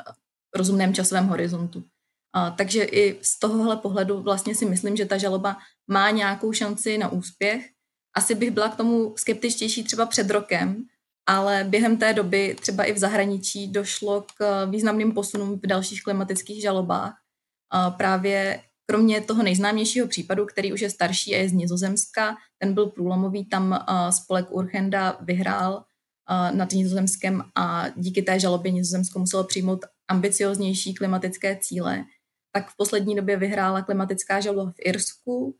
rozumném 0.56 0.94
časovém 0.94 1.26
horizontu. 1.26 1.84
A, 2.32 2.50
takže 2.50 2.84
i 2.84 3.18
z 3.22 3.38
tohohle 3.38 3.76
pohledu 3.76 4.22
vlastně 4.22 4.54
si 4.54 4.66
myslím, 4.66 4.96
že 4.96 5.06
ta 5.06 5.18
žaloba 5.18 5.56
má 5.90 6.10
nějakou 6.10 6.52
šanci 6.52 6.98
na 6.98 7.08
úspěch. 7.08 7.70
Asi 8.14 8.34
bych 8.34 8.50
byla 8.50 8.68
k 8.68 8.76
tomu 8.76 9.14
skeptičtější 9.16 9.84
třeba 9.84 10.06
před 10.06 10.30
rokem, 10.30 10.84
ale 11.26 11.64
během 11.68 11.96
té 11.96 12.12
doby 12.12 12.56
třeba 12.60 12.84
i 12.84 12.92
v 12.92 12.98
zahraničí 12.98 13.68
došlo 13.68 14.26
k 14.38 14.66
významným 14.66 15.12
posunům 15.12 15.58
v 15.58 15.66
dalších 15.66 16.02
klimatických 16.02 16.62
žalobách. 16.62 17.14
Právě 17.96 18.62
Kromě 18.86 19.20
toho 19.20 19.42
nejznámějšího 19.42 20.08
případu, 20.08 20.46
který 20.46 20.72
už 20.72 20.80
je 20.80 20.90
starší 20.90 21.34
a 21.34 21.38
je 21.38 21.48
z 21.48 21.52
Nizozemska, 21.52 22.36
ten 22.58 22.74
byl 22.74 22.86
průlomový, 22.86 23.44
tam 23.44 23.84
spolek 24.10 24.50
Urchenda 24.50 25.18
vyhrál 25.20 25.84
nad 26.50 26.72
Nizozemskem 26.72 27.44
a 27.54 27.88
díky 27.96 28.22
té 28.22 28.40
žalobě 28.40 28.72
Nizozemsko 28.72 29.18
muselo 29.18 29.44
přijmout 29.44 29.84
ambicioznější 30.08 30.94
klimatické 30.94 31.58
cíle. 31.60 32.04
Tak 32.52 32.70
v 32.70 32.76
poslední 32.76 33.16
době 33.16 33.36
vyhrála 33.36 33.82
klimatická 33.82 34.40
žaloba 34.40 34.70
v 34.70 34.74
Irsku, 34.78 35.56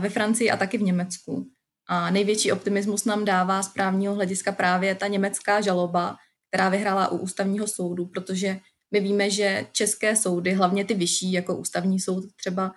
ve 0.00 0.08
Francii 0.08 0.50
a 0.50 0.56
taky 0.56 0.78
v 0.78 0.82
Německu. 0.82 1.46
A 1.92 2.10
největší 2.10 2.52
optimismus 2.52 3.04
nám 3.04 3.24
dává 3.24 3.62
z 3.62 3.68
právního 3.68 4.14
hlediska 4.14 4.52
právě 4.52 4.94
ta 4.94 5.06
německá 5.06 5.60
žaloba, 5.60 6.16
která 6.48 6.68
vyhrála 6.68 7.08
u 7.08 7.16
ústavního 7.16 7.66
soudu, 7.66 8.06
protože 8.06 8.60
my 8.90 9.00
víme, 9.00 9.30
že 9.30 9.66
české 9.72 10.16
soudy, 10.16 10.52
hlavně 10.52 10.84
ty 10.84 10.94
vyšší, 10.94 11.32
jako 11.32 11.56
ústavní 11.56 12.00
soud 12.00 12.24
třeba, 12.36 12.72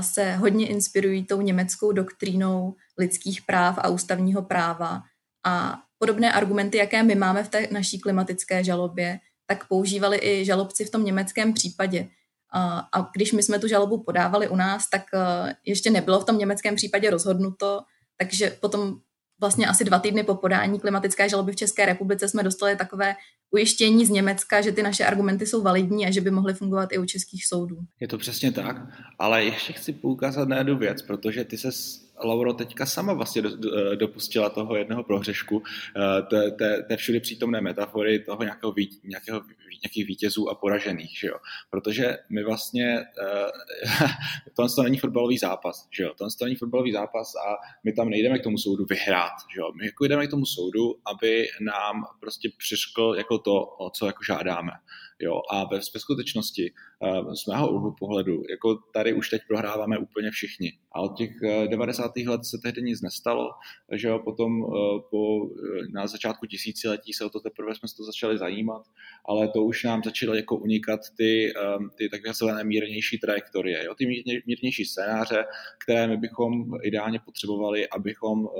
se 0.00 0.32
hodně 0.32 0.68
inspirují 0.68 1.24
tou 1.24 1.40
německou 1.40 1.92
doktrínou 1.92 2.74
lidských 2.98 3.42
práv 3.42 3.78
a 3.78 3.88
ústavního 3.88 4.42
práva. 4.42 5.02
A 5.46 5.78
podobné 5.98 6.32
argumenty, 6.32 6.78
jaké 6.78 7.02
my 7.02 7.14
máme 7.14 7.44
v 7.44 7.48
té 7.48 7.68
naší 7.70 8.00
klimatické 8.00 8.64
žalobě, 8.64 9.18
tak 9.46 9.68
používali 9.68 10.18
i 10.22 10.44
žalobci 10.44 10.84
v 10.84 10.90
tom 10.90 11.04
německém 11.04 11.52
případě. 11.52 12.08
A 12.92 13.10
když 13.14 13.32
my 13.32 13.42
jsme 13.42 13.58
tu 13.58 13.68
žalobu 13.68 14.02
podávali 14.02 14.48
u 14.48 14.56
nás, 14.56 14.90
tak 14.90 15.02
ještě 15.64 15.90
nebylo 15.90 16.20
v 16.20 16.24
tom 16.24 16.38
německém 16.38 16.76
případě 16.76 17.10
rozhodnuto, 17.10 17.80
takže 18.20 18.56
potom 18.60 18.96
vlastně 19.40 19.66
asi 19.66 19.84
dva 19.84 19.98
týdny 19.98 20.22
po 20.22 20.34
podání 20.34 20.80
klimatické 20.80 21.28
žaloby 21.28 21.52
v 21.52 21.56
České 21.56 21.86
republice 21.86 22.28
jsme 22.28 22.42
dostali 22.42 22.76
takové 22.76 23.14
ujištění 23.50 24.06
z 24.06 24.10
Německa, 24.10 24.60
že 24.60 24.72
ty 24.72 24.82
naše 24.82 25.04
argumenty 25.04 25.46
jsou 25.46 25.62
validní 25.62 26.06
a 26.06 26.10
že 26.10 26.20
by 26.20 26.30
mohly 26.30 26.54
fungovat 26.54 26.92
i 26.92 26.98
u 26.98 27.04
českých 27.04 27.46
soudů. 27.46 27.76
Je 28.00 28.08
to 28.08 28.18
přesně 28.18 28.52
tak, 28.52 28.76
ale 29.18 29.44
ještě 29.44 29.72
chci 29.72 29.92
poukázat 29.92 30.48
na 30.48 30.56
jednu 30.56 30.78
věc, 30.78 31.02
protože 31.02 31.44
ty 31.44 31.58
se 31.58 31.68
Lauro 32.24 32.52
teďka 32.52 32.86
sama 32.86 33.12
vlastně 33.12 33.42
dopustila 33.94 34.48
toho 34.48 34.76
jednoho 34.76 35.04
prohřešku, 35.04 35.62
eh, 35.96 36.22
té, 36.22 36.50
té, 36.50 36.82
té 36.82 36.96
všude 36.96 37.20
přítomné 37.20 37.60
metafory 37.60 38.18
toho 38.18 38.42
nějakého, 38.42 38.72
vý, 38.72 39.00
nějakého 39.04 39.42
nějakých 39.82 40.06
vítězů 40.06 40.48
a 40.48 40.54
poražených, 40.54 41.18
že 41.18 41.28
jo? 41.28 41.36
Protože 41.70 42.16
my 42.30 42.44
vlastně, 42.44 42.98
uh, 44.58 44.68
to 44.76 44.82
není 44.82 44.98
fotbalový 44.98 45.38
zápas, 45.38 45.88
že 45.90 46.02
jo? 46.02 46.12
To 46.18 46.44
není 46.44 46.56
fotbalový 46.56 46.92
zápas 46.92 47.34
a 47.34 47.56
my 47.84 47.92
tam 47.92 48.08
nejdeme 48.08 48.38
k 48.38 48.42
tomu 48.42 48.58
soudu 48.58 48.84
vyhrát, 48.84 49.32
že 49.54 49.60
jo? 49.60 49.72
My 49.78 49.86
jako 49.86 50.04
jdeme 50.04 50.26
k 50.26 50.30
tomu 50.30 50.46
soudu, 50.46 50.94
aby 51.06 51.46
nám 51.60 52.04
prostě 52.20 52.50
přiškl 52.58 53.14
jako 53.18 53.38
to, 53.38 53.64
o 53.64 53.90
co 53.90 54.06
jako 54.06 54.24
žádáme. 54.24 54.72
Jo, 55.22 55.42
a 55.50 55.64
ve, 55.64 55.80
skutečnosti 55.82 56.72
uh, 56.98 57.34
z 57.34 57.46
mého 57.46 57.70
úhlu 57.70 57.94
pohledu, 57.98 58.42
jako 58.50 58.74
tady 58.92 59.12
už 59.12 59.30
teď 59.30 59.42
prohráváme 59.48 59.98
úplně 59.98 60.30
všichni. 60.30 60.72
A 60.92 61.00
od 61.00 61.16
těch 61.16 61.30
90. 61.66 62.09
let 62.28 62.44
se 62.44 62.58
tehdy 62.62 62.82
nic 62.82 63.02
nestalo, 63.02 63.50
že 63.92 64.08
jo, 64.08 64.18
potom 64.18 64.62
uh, 64.62 64.70
po, 65.10 65.48
na 65.92 66.06
začátku 66.06 66.46
tisíciletí 66.46 67.12
se 67.12 67.24
o 67.24 67.30
to 67.30 67.40
teprve 67.40 67.74
jsme 67.74 67.88
se 67.88 67.96
to 67.96 68.04
začali 68.04 68.38
zajímat, 68.38 68.82
ale 69.24 69.48
to 69.48 69.62
už 69.62 69.84
nám 69.84 70.02
začaly 70.04 70.36
jako 70.36 70.56
unikat 70.56 71.00
ty, 71.16 71.52
um, 71.78 71.90
ty 71.94 72.08
takové 72.08 72.64
mírnější 72.64 73.18
trajektorie, 73.18 73.84
jo, 73.84 73.94
ty 73.94 74.06
mírnější 74.46 74.84
scénáře, 74.84 75.44
které 75.84 76.06
my 76.06 76.16
bychom 76.16 76.64
ideálně 76.82 77.20
potřebovali, 77.24 77.88
abychom 77.88 78.44
uh, 78.44 78.52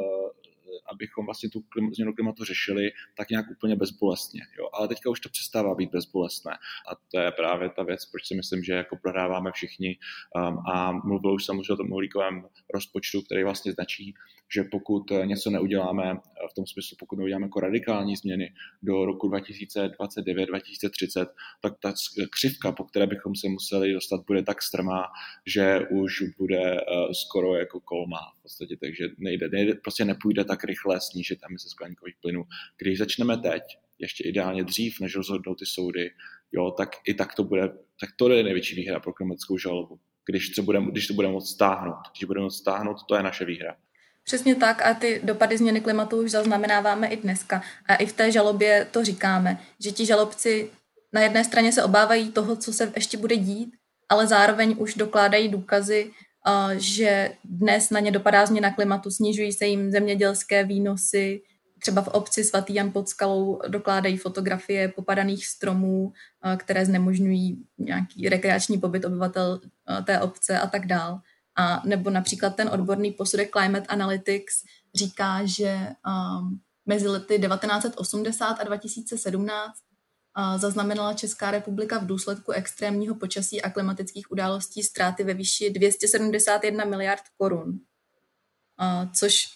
abychom 0.92 1.24
vlastně 1.26 1.50
tu 1.50 1.60
klim, 1.60 1.94
změnu 1.94 2.14
klimatu 2.14 2.44
řešili 2.44 2.90
tak 3.16 3.30
nějak 3.30 3.46
úplně 3.50 3.76
bezbolestně. 3.76 4.40
Jo. 4.58 4.68
Ale 4.72 4.88
teďka 4.88 5.10
už 5.10 5.20
to 5.20 5.28
přestává 5.28 5.74
být 5.74 5.90
bezbolestné. 5.90 6.52
A 6.92 6.96
to 7.12 7.20
je 7.20 7.30
právě 7.30 7.70
ta 7.70 7.82
věc, 7.82 8.06
proč 8.06 8.26
si 8.26 8.34
myslím, 8.34 8.64
že 8.64 8.72
jako 8.72 8.96
prohráváme 8.96 9.50
všichni. 9.54 9.98
Um, 10.36 10.58
a 10.72 10.92
mluvil 10.92 11.34
už 11.34 11.48
už 11.60 11.70
o 11.70 11.76
tom 11.76 11.92
uhlíkovém 11.92 12.42
rozpočtu, 12.74 13.22
který 13.22 13.44
vlastně 13.44 13.72
značí, 13.72 14.14
že 14.54 14.64
pokud 14.64 15.10
něco 15.24 15.50
neuděláme 15.50 16.14
v 16.50 16.54
tom 16.54 16.66
smyslu, 16.66 16.96
pokud 16.98 17.16
neuděláme 17.16 17.46
jako 17.46 17.60
radikální 17.60 18.16
změny 18.16 18.54
do 18.82 19.04
roku 19.04 19.28
2029-2030, 19.28 21.26
tak 21.62 21.74
ta 21.82 21.92
křivka, 22.30 22.72
po 22.72 22.84
které 22.84 23.06
bychom 23.06 23.36
se 23.36 23.48
museli 23.48 23.92
dostat, 23.92 24.20
bude 24.26 24.42
tak 24.42 24.62
strmá, 24.62 25.04
že 25.46 25.80
už 25.90 26.22
bude 26.38 26.72
uh, 26.72 26.78
skoro 27.12 27.54
jako 27.54 27.80
kolma 27.80 28.18
v 28.38 28.42
podstatě, 28.42 28.76
takže 28.76 29.08
nejde, 29.18 29.48
nejde, 29.48 29.74
prostě 29.74 30.04
nepůjde 30.04 30.44
tak 30.44 30.64
rychle 30.64 30.79
snížit 31.00 31.38
emise 31.50 31.68
skleníkových 31.68 32.14
plynů. 32.22 32.44
Když 32.78 32.98
začneme 32.98 33.36
teď, 33.36 33.62
ještě 33.98 34.24
ideálně 34.24 34.64
dřív, 34.64 35.00
než 35.00 35.16
rozhodnou 35.16 35.54
ty 35.54 35.66
soudy, 35.66 36.10
jo, 36.52 36.70
tak 36.70 36.88
i 37.06 37.14
tak 37.14 37.34
to 37.34 37.44
bude, 37.44 37.62
tak 38.00 38.10
to 38.16 38.30
je 38.30 38.42
největší 38.42 38.74
výhra 38.74 39.00
pro 39.00 39.12
klimatickou 39.12 39.58
žalobu. 39.58 40.00
Když 40.26 40.50
to 40.50 40.62
bude, 40.62 40.80
když 40.90 41.06
to 41.06 41.14
bude 41.14 41.28
moct 41.28 41.48
stáhnout. 41.48 41.96
Když 42.12 42.24
bude 42.24 42.40
moct 42.40 42.56
stáhnout, 42.56 42.96
to 43.08 43.16
je 43.16 43.22
naše 43.22 43.44
výhra. 43.44 43.76
Přesně 44.24 44.54
tak 44.54 44.82
a 44.82 44.94
ty 44.94 45.20
dopady 45.24 45.58
změny 45.58 45.80
klimatu 45.80 46.16
už 46.16 46.30
zaznamenáváme 46.30 47.08
i 47.08 47.16
dneska. 47.16 47.62
A 47.88 47.94
i 47.94 48.06
v 48.06 48.12
té 48.12 48.32
žalobě 48.32 48.86
to 48.90 49.04
říkáme, 49.04 49.58
že 49.84 49.90
ti 49.90 50.06
žalobci 50.06 50.70
na 51.12 51.20
jedné 51.20 51.44
straně 51.44 51.72
se 51.72 51.84
obávají 51.84 52.32
toho, 52.32 52.56
co 52.56 52.72
se 52.72 52.92
ještě 52.96 53.18
bude 53.18 53.36
dít, 53.36 53.76
ale 54.08 54.26
zároveň 54.26 54.76
už 54.78 54.94
dokládají 54.94 55.48
důkazy, 55.48 56.10
že 56.76 57.32
dnes 57.44 57.90
na 57.90 58.00
ně 58.00 58.10
dopadá 58.10 58.46
změna 58.46 58.70
klimatu, 58.70 59.10
snižují 59.10 59.52
se 59.52 59.66
jim 59.66 59.90
zemědělské 59.90 60.64
výnosy, 60.64 61.42
třeba 61.80 62.02
v 62.02 62.08
obci 62.08 62.44
svatý 62.44 62.74
Jan 62.74 62.92
pod 62.92 63.08
skalou 63.08 63.60
dokládají 63.68 64.16
fotografie 64.16 64.88
popadaných 64.88 65.46
stromů, 65.46 66.12
které 66.56 66.86
znemožňují 66.86 67.64
nějaký 67.78 68.28
rekreační 68.28 68.78
pobyt 68.78 69.04
obyvatel 69.04 69.60
té 70.04 70.20
obce 70.20 70.58
a 70.58 70.66
tak 70.66 70.86
dál. 70.86 71.20
A 71.56 71.82
nebo 71.84 72.10
například 72.10 72.56
ten 72.56 72.68
odborný 72.68 73.10
posudek 73.12 73.50
Climate 73.50 73.86
Analytics 73.86 74.64
říká, 74.94 75.40
že 75.44 75.78
um, 76.06 76.60
mezi 76.86 77.08
lety 77.08 77.38
1980 77.38 78.46
a 78.46 78.64
2017 78.64 79.66
uh, 79.66 79.89
zaznamenala 80.56 81.14
Česká 81.14 81.50
republika 81.50 81.98
v 81.98 82.06
důsledku 82.06 82.52
extrémního 82.52 83.14
počasí 83.14 83.62
a 83.62 83.70
klimatických 83.70 84.30
událostí 84.30 84.82
ztráty 84.82 85.24
ve 85.24 85.34
výši 85.34 85.70
271 85.70 86.84
miliard 86.84 87.22
korun. 87.38 87.78
Což 89.14 89.48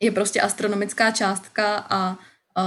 je 0.00 0.12
prostě 0.12 0.40
astronomická 0.40 1.10
částka 1.10 1.86
a 1.90 2.18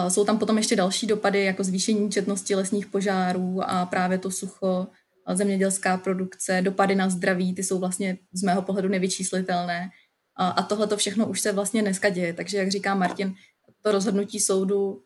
jsou 0.09 0.25
tam 0.25 0.39
potom 0.39 0.57
ještě 0.57 0.75
další 0.75 1.07
dopady, 1.07 1.43
jako 1.43 1.63
zvýšení 1.63 2.11
četnosti 2.11 2.55
lesních 2.55 2.87
požárů 2.87 3.61
a 3.63 3.85
právě 3.85 4.17
to 4.17 4.31
sucho, 4.31 4.87
zemědělská 5.33 5.97
produkce, 5.97 6.61
dopady 6.61 6.95
na 6.95 7.09
zdraví, 7.09 7.55
ty 7.55 7.63
jsou 7.63 7.79
vlastně 7.79 8.17
z 8.33 8.43
mého 8.43 8.61
pohledu 8.61 8.89
nevyčíslitelné. 8.89 9.89
A, 10.35 10.49
a 10.49 10.63
tohle 10.63 10.87
to 10.87 10.97
všechno 10.97 11.27
už 11.27 11.41
se 11.41 11.51
vlastně 11.51 11.81
dneska 11.81 12.09
děje. 12.09 12.33
Takže, 12.33 12.57
jak 12.57 12.71
říká 12.71 12.95
Martin, 12.95 13.35
to 13.81 13.91
rozhodnutí 13.91 14.39
soudu 14.39 15.03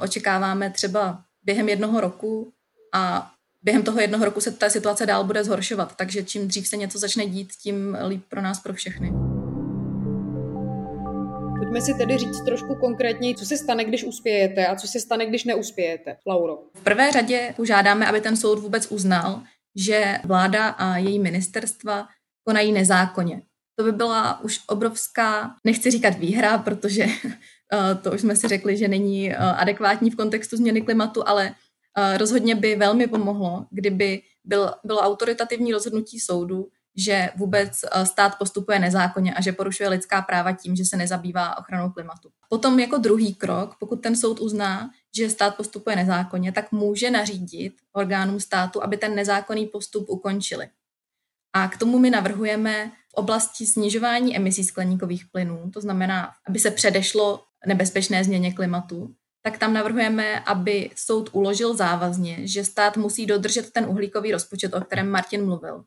očekáváme 0.00 0.70
třeba 0.70 1.24
během 1.44 1.68
jednoho 1.68 2.00
roku 2.00 2.52
a 2.94 3.30
během 3.62 3.82
toho 3.82 4.00
jednoho 4.00 4.24
roku 4.24 4.40
se 4.40 4.50
ta 4.50 4.70
situace 4.70 5.06
dál 5.06 5.24
bude 5.24 5.44
zhoršovat. 5.44 5.96
Takže 5.96 6.22
čím 6.22 6.48
dřív 6.48 6.68
se 6.68 6.76
něco 6.76 6.98
začne 6.98 7.26
dít, 7.26 7.52
tím 7.52 7.98
líp 8.08 8.24
pro 8.28 8.42
nás, 8.42 8.60
pro 8.60 8.74
všechny. 8.74 9.12
Pojďme 11.58 11.80
si 11.80 11.94
tedy 11.94 12.18
říct 12.18 12.44
trošku 12.44 12.74
konkrétně, 12.74 13.34
co 13.34 13.44
se 13.44 13.56
stane, 13.56 13.84
když 13.84 14.04
uspějete 14.04 14.66
a 14.66 14.76
co 14.76 14.88
se 14.88 15.00
stane, 15.00 15.26
když 15.26 15.44
neuspějete. 15.44 16.16
Lauro. 16.26 16.58
V 16.74 16.80
prvé 16.80 17.12
řadě 17.12 17.54
žádáme, 17.64 18.06
aby 18.06 18.20
ten 18.20 18.36
soud 18.36 18.58
vůbec 18.58 18.86
uznal, 18.90 19.42
že 19.76 20.18
vláda 20.24 20.68
a 20.68 20.96
její 20.96 21.18
ministerstva 21.18 22.08
konají 22.44 22.72
nezákonně. 22.72 23.42
To 23.78 23.84
by 23.84 23.92
byla 23.92 24.40
už 24.40 24.60
obrovská, 24.66 25.54
nechci 25.64 25.90
říkat 25.90 26.18
výhra, 26.18 26.58
protože 26.58 27.06
to 28.02 28.12
už 28.12 28.20
jsme 28.20 28.36
si 28.36 28.48
řekli, 28.48 28.76
že 28.76 28.88
není 28.88 29.34
adekvátní 29.34 30.10
v 30.10 30.16
kontextu 30.16 30.56
změny 30.56 30.82
klimatu, 30.82 31.28
ale 31.28 31.54
rozhodně 32.16 32.54
by 32.54 32.76
velmi 32.76 33.06
pomohlo, 33.06 33.66
kdyby 33.70 34.22
byl, 34.44 34.74
bylo 34.84 35.00
autoritativní 35.00 35.72
rozhodnutí 35.72 36.20
soudu, 36.20 36.68
že 36.96 37.30
vůbec 37.36 37.80
eh, 37.84 38.06
stát 38.06 38.38
postupuje 38.38 38.78
nezákonně 38.78 39.34
a 39.34 39.40
že 39.40 39.52
porušuje 39.52 39.88
lidská 39.88 40.22
práva 40.22 40.52
tím, 40.52 40.76
že 40.76 40.84
se 40.84 40.96
nezabývá 40.96 41.58
ochranou 41.58 41.90
klimatu. 41.90 42.30
Potom 42.48 42.80
jako 42.80 42.98
druhý 42.98 43.34
krok, 43.34 43.76
pokud 43.80 43.96
ten 43.96 44.16
soud 44.16 44.40
uzná, 44.40 44.90
že 45.16 45.30
stát 45.30 45.56
postupuje 45.56 45.96
nezákonně, 45.96 46.52
tak 46.52 46.72
může 46.72 47.10
nařídit 47.10 47.74
orgánům 47.92 48.40
státu, 48.40 48.82
aby 48.82 48.96
ten 48.96 49.14
nezákonný 49.14 49.66
postup 49.66 50.08
ukončili. 50.08 50.68
A 51.52 51.68
k 51.68 51.76
tomu 51.76 51.98
my 51.98 52.10
navrhujeme 52.10 52.92
v 53.08 53.14
oblasti 53.14 53.66
snižování 53.66 54.36
emisí 54.36 54.64
skleníkových 54.64 55.24
plynů, 55.32 55.70
to 55.70 55.80
znamená, 55.80 56.32
aby 56.46 56.58
se 56.58 56.70
předešlo 56.70 57.44
nebezpečné 57.66 58.24
změně 58.24 58.52
klimatu, 58.52 59.14
tak 59.42 59.58
tam 59.58 59.72
navrhujeme, 59.72 60.40
aby 60.40 60.90
soud 60.96 61.30
uložil 61.32 61.76
závazně, 61.76 62.46
že 62.46 62.64
stát 62.64 62.96
musí 62.96 63.26
dodržet 63.26 63.70
ten 63.70 63.86
uhlíkový 63.88 64.32
rozpočet, 64.32 64.74
o 64.74 64.80
kterém 64.80 65.10
Martin 65.10 65.44
mluvil. 65.44 65.84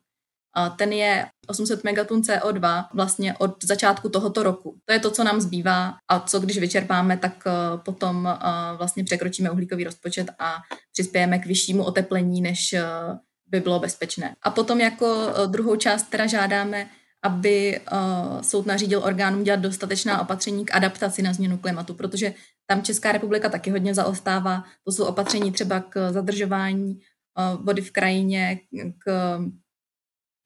Ten 0.76 0.92
je 0.92 1.26
800 1.46 1.84
megatun 1.84 2.20
CO2 2.20 2.84
vlastně 2.94 3.34
od 3.38 3.64
začátku 3.64 4.08
tohoto 4.08 4.42
roku. 4.42 4.78
To 4.84 4.92
je 4.92 5.00
to, 5.00 5.10
co 5.10 5.24
nám 5.24 5.40
zbývá 5.40 5.94
a 6.08 6.20
co 6.20 6.40
když 6.40 6.58
vyčerpáme, 6.58 7.16
tak 7.16 7.44
eh, 7.46 7.52
potom 7.76 8.28
eh, 8.28 8.76
vlastně 8.76 9.04
překročíme 9.04 9.50
uhlíkový 9.50 9.84
rozpočet 9.84 10.30
a 10.38 10.56
přispějeme 10.92 11.38
k 11.38 11.46
vyššímu 11.46 11.84
oteplení, 11.84 12.40
než 12.40 12.72
eh, 12.72 12.84
by 13.46 13.60
bylo 13.60 13.80
bezpečné. 13.80 14.36
A 14.42 14.50
potom 14.50 14.80
jako 14.80 15.26
druhou 15.46 15.76
část 15.76 16.02
teda 16.02 16.26
žádáme, 16.26 16.88
aby 17.24 17.80
soud 18.40 18.66
nařídil 18.66 19.04
orgánům 19.04 19.44
dělat 19.44 19.60
dostatečná 19.60 20.20
opatření 20.20 20.64
k 20.64 20.74
adaptaci 20.74 21.22
na 21.22 21.32
změnu 21.32 21.58
klimatu, 21.58 21.94
protože 21.94 22.34
tam 22.66 22.82
Česká 22.82 23.12
republika 23.12 23.48
taky 23.48 23.70
hodně 23.70 23.94
zaostává. 23.94 24.64
To 24.84 24.92
jsou 24.92 25.04
opatření 25.04 25.52
třeba 25.52 25.80
k 25.80 26.12
zadržování 26.12 27.00
vody 27.62 27.82
v 27.82 27.92
krajině, 27.92 28.60
k 28.98 29.38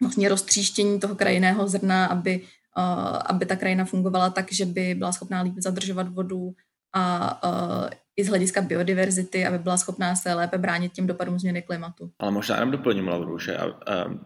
vlastně 0.03 0.29
roztříštění 0.29 1.01
toho 1.01 1.15
krajinného 1.15 1.69
zrna, 1.69 2.07
aby, 2.07 2.43
uh, 2.79 3.19
aby 3.27 3.47
ta 3.47 3.57
krajina 3.57 3.85
fungovala 3.85 4.31
tak, 4.31 4.53
že 4.53 4.67
by 4.67 4.95
byla 4.95 5.13
schopná 5.13 5.43
líp 5.43 5.55
zadržovat 5.59 6.09
vodu 6.09 6.55
a 6.95 7.43
uh, 7.49 7.89
i 8.19 8.25
z 8.25 8.29
hlediska 8.29 8.63
biodiverzity, 8.63 9.47
aby 9.47 9.59
byla 9.59 9.77
schopná 9.77 10.15
se 10.15 10.35
lépe 10.35 10.59
bránit 10.59 10.93
těm 10.93 11.07
dopadům 11.07 11.39
změny 11.39 11.63
klimatu. 11.63 12.11
Ale 12.19 12.31
možná 12.31 12.55
jenom 12.55 12.71
doplním, 12.71 13.09
Lauru, 13.09 13.39
že 13.39 13.59
uh, 13.59 13.73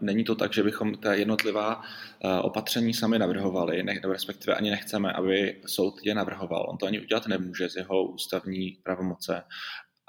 není 0.01 0.23
to 0.23 0.35
tak, 0.35 0.53
že 0.53 0.63
bychom 0.63 0.95
ta 0.95 1.13
jednotlivá 1.13 1.75
uh, 1.75 2.31
opatření 2.41 2.93
sami 2.93 3.19
navrhovali, 3.19 3.83
ne, 3.83 3.99
respektive 4.11 4.55
ani 4.55 4.69
nechceme, 4.69 5.11
aby 5.11 5.61
soud 5.65 5.93
je 6.03 6.15
navrhoval. 6.15 6.65
On 6.69 6.77
to 6.77 6.85
ani 6.85 6.99
udělat 6.99 7.27
nemůže 7.27 7.69
z 7.69 7.75
jeho 7.75 8.03
ústavní 8.03 8.77
pravomoce 8.83 9.43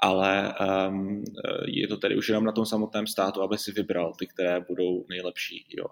ale 0.05 0.53
um, 0.89 1.23
je 1.65 1.87
to 1.87 1.97
tedy 1.97 2.17
už 2.17 2.29
jenom 2.29 2.43
na 2.43 2.51
tom 2.51 2.65
samotném 2.65 3.07
státu, 3.07 3.41
aby 3.41 3.57
si 3.57 3.71
vybral 3.71 4.13
ty, 4.19 4.27
které 4.27 4.61
budou 4.67 5.05
nejlepší. 5.09 5.65
Jo. 5.77 5.85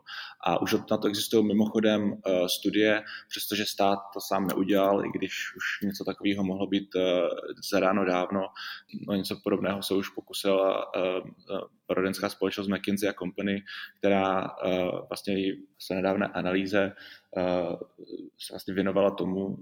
A 0.45 0.61
už 0.61 0.75
na 0.91 0.97
to 0.97 1.07
existují 1.07 1.47
mimochodem 1.47 2.11
uh, 2.11 2.45
studie, 2.47 3.03
přestože 3.29 3.65
stát 3.65 3.99
to 4.13 4.19
sám 4.21 4.47
neudělal, 4.47 5.05
i 5.05 5.09
když 5.13 5.55
už 5.55 5.87
něco 5.87 6.03
takového 6.03 6.43
mohlo 6.43 6.67
být 6.67 6.95
uh, 6.95 7.01
zadáno 7.71 8.05
dávno, 8.05 8.41
no 9.07 9.15
něco 9.15 9.39
podobného 9.43 9.83
se 9.83 9.93
už 9.93 10.09
pokusila 10.09 10.95
uh, 10.95 11.29
poradenská 11.87 12.29
společnost 12.29 12.67
McKinsey 12.67 13.09
a 13.09 13.13
Company, 13.13 13.63
která 13.97 14.41
uh, 14.41 14.99
vlastně 15.09 15.35
se 15.79 15.95
nedávné 15.95 16.27
analýze 16.27 16.91
uh, 17.37 17.75
se 18.39 18.53
vlastně 18.53 18.73
věnovala 18.73 19.11
tomu, 19.11 19.57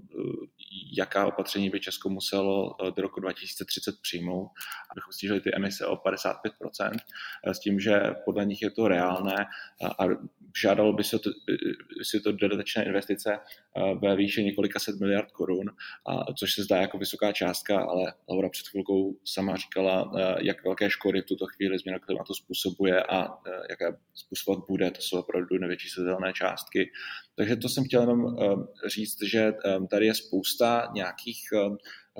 jaká 0.98 1.26
opatření 1.26 1.70
by 1.70 1.80
Česko 1.80 2.08
muselo 2.08 2.76
do 2.96 3.02
roku 3.02 3.20
2030 3.20 3.94
přijmout, 4.02 4.48
abychom 4.90 5.12
snížili 5.12 5.40
ty 5.40 5.54
emise 5.54 5.86
o 5.86 5.96
55%, 5.96 6.90
s 7.44 7.58
tím, 7.58 7.80
že 7.80 8.00
podle 8.24 8.44
nich 8.44 8.62
je 8.62 8.70
to 8.70 8.88
reálné 8.88 9.46
a 9.98 10.04
žádalo 10.60 10.92
by 10.92 11.04
se 11.04 11.18
to, 11.18 11.30
by 11.98 12.04
si 12.04 12.20
to 12.20 12.32
dodatečné 12.32 12.84
investice 12.84 13.38
ve 14.02 14.16
výši 14.16 14.44
několika 14.44 14.78
set 14.78 15.00
miliard 15.00 15.32
korun, 15.32 15.70
což 16.38 16.54
se 16.54 16.64
zdá 16.64 16.76
jako 16.76 16.98
vysoká 16.98 17.32
částka, 17.32 17.80
ale 17.80 18.12
Laura 18.28 18.48
před 18.48 18.68
chvilkou 18.68 19.16
sama 19.24 19.56
říkala, 19.56 20.12
jak 20.40 20.64
velké 20.64 20.90
škody 20.90 21.22
v 21.22 21.26
tuto 21.26 21.46
chvíli 21.46 21.78
změna 21.78 21.98
klimatu 21.98 22.34
způsobuje 22.34 23.02
a 23.02 23.28
jaké 23.70 23.96
způsobovat 24.14 24.64
bude. 24.68 24.90
To 24.90 25.00
jsou 25.00 25.18
opravdu 25.18 25.58
nevyčíslitelné 25.58 26.32
částky. 26.32 26.90
Takže 27.34 27.56
to 27.56 27.68
jsem 27.68 27.84
chtěl 27.84 28.00
jenom 28.00 28.36
říct, 28.86 29.22
že 29.22 29.52
tady 29.90 30.06
je 30.06 30.14
spousta 30.14 30.90
nějakých 30.94 31.40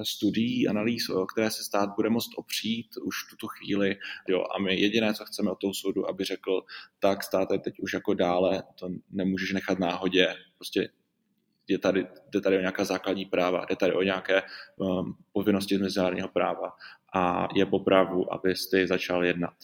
studií, 0.03 0.69
analýz, 0.69 1.09
o 1.09 1.27
které 1.27 1.51
se 1.51 1.65
stát 1.65 1.91
bude 1.97 2.11
moct 2.11 2.31
opřít 2.37 2.87
už 3.03 3.17
tuto 3.31 3.47
chvíli. 3.47 3.97
Jo, 4.29 4.45
a 4.57 4.59
my 4.59 4.81
jediné, 4.81 5.15
co 5.15 5.25
chceme 5.25 5.51
od 5.51 5.59
toho 5.61 5.75
soudu, 5.75 6.09
aby 6.09 6.25
řekl, 6.25 6.63
tak 6.99 7.25
státe 7.25 7.59
teď 7.59 7.81
už 7.81 7.93
jako 7.93 8.15
dále, 8.15 8.63
to 8.79 8.89
nemůžeš 9.11 9.53
nechat 9.53 9.79
náhodě, 9.79 10.35
prostě 10.57 10.89
je 11.69 11.79
tady, 11.79 12.07
jde 12.31 12.41
tady 12.41 12.57
o 12.57 12.61
nějaká 12.61 12.85
základní 12.85 13.25
práva, 13.25 13.65
jde 13.69 13.77
tady 13.77 13.93
o 13.93 14.03
nějaké 14.03 14.43
um, 14.77 15.17
povinnosti 15.33 15.79
z 15.79 15.81
mezinárodního 15.81 16.29
práva 16.29 16.73
a 17.15 17.49
je 17.55 17.67
po 17.67 17.79
právu, 17.79 18.35
abyste 18.35 18.87
začal 18.87 19.25
jednat. 19.25 19.55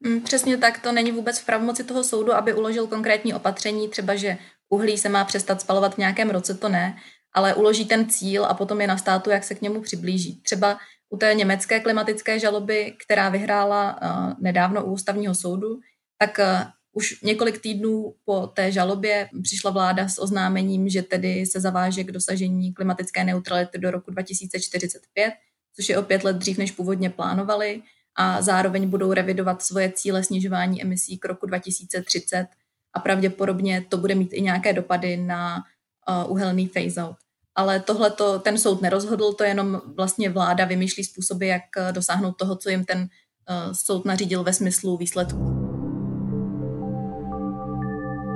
Mm, 0.00 0.20
přesně 0.20 0.56
tak, 0.56 0.82
to 0.82 0.92
není 0.92 1.12
vůbec 1.12 1.38
v 1.38 1.46
pravomoci 1.46 1.84
toho 1.84 2.04
soudu, 2.04 2.32
aby 2.32 2.54
uložil 2.54 2.86
konkrétní 2.86 3.34
opatření, 3.34 3.88
třeba 3.88 4.14
že 4.14 4.38
uhlí 4.68 4.98
se 4.98 5.08
má 5.08 5.24
přestat 5.24 5.60
spalovat 5.60 5.94
v 5.94 5.98
nějakém 5.98 6.30
roce, 6.30 6.54
to 6.54 6.68
ne, 6.68 6.98
ale 7.32 7.54
uloží 7.54 7.84
ten 7.84 8.08
cíl 8.08 8.44
a 8.44 8.54
potom 8.54 8.80
je 8.80 8.86
na 8.86 8.96
státu, 8.96 9.30
jak 9.30 9.44
se 9.44 9.54
k 9.54 9.62
němu 9.62 9.80
přiblíží. 9.80 10.40
Třeba 10.42 10.78
u 11.10 11.16
té 11.16 11.34
německé 11.34 11.80
klimatické 11.80 12.38
žaloby, 12.38 12.94
která 13.04 13.28
vyhrála 13.28 13.98
uh, 14.02 14.32
nedávno 14.38 14.84
u 14.84 14.92
ústavního 14.92 15.34
soudu, 15.34 15.80
tak 16.18 16.38
uh, 16.38 16.70
už 16.92 17.20
několik 17.22 17.58
týdnů 17.58 18.14
po 18.24 18.46
té 18.46 18.72
žalobě 18.72 19.28
přišla 19.42 19.70
vláda 19.70 20.08
s 20.08 20.18
oznámením, 20.18 20.88
že 20.88 21.02
tedy 21.02 21.46
se 21.46 21.60
zaváže 21.60 22.04
k 22.04 22.12
dosažení 22.12 22.74
klimatické 22.74 23.24
neutrality 23.24 23.78
do 23.78 23.90
roku 23.90 24.10
2045, 24.10 25.34
což 25.76 25.88
je 25.88 25.98
o 25.98 26.02
pět 26.02 26.24
let 26.24 26.36
dřív, 26.36 26.58
než 26.58 26.72
původně 26.72 27.10
plánovali, 27.10 27.82
a 28.18 28.42
zároveň 28.42 28.88
budou 28.88 29.12
revidovat 29.12 29.62
svoje 29.62 29.92
cíle 29.92 30.24
snižování 30.24 30.82
emisí 30.82 31.18
k 31.18 31.24
roku 31.24 31.46
2030 31.46 32.46
a 32.92 33.00
pravděpodobně 33.00 33.86
to 33.88 33.96
bude 33.96 34.14
mít 34.14 34.32
i 34.32 34.40
nějaké 34.40 34.72
dopady 34.72 35.16
na 35.16 35.62
uh, 36.08 36.32
uhelný 36.32 36.68
phase-out. 36.68 37.16
Ale 37.54 37.80
tohle 37.80 38.12
ten 38.42 38.58
soud 38.58 38.82
nerozhodl, 38.82 39.32
to 39.32 39.44
jenom 39.44 39.80
vlastně 39.96 40.30
vláda 40.30 40.64
vymýšlí 40.64 41.04
způsoby, 41.04 41.48
jak 41.48 41.62
uh, 41.76 41.92
dosáhnout 41.92 42.36
toho, 42.36 42.56
co 42.56 42.70
jim 42.70 42.84
ten 42.84 42.98
uh, 42.98 43.72
soud 43.72 44.04
nařídil 44.04 44.44
ve 44.44 44.52
smyslu 44.52 44.96
výsledku. 44.96 45.68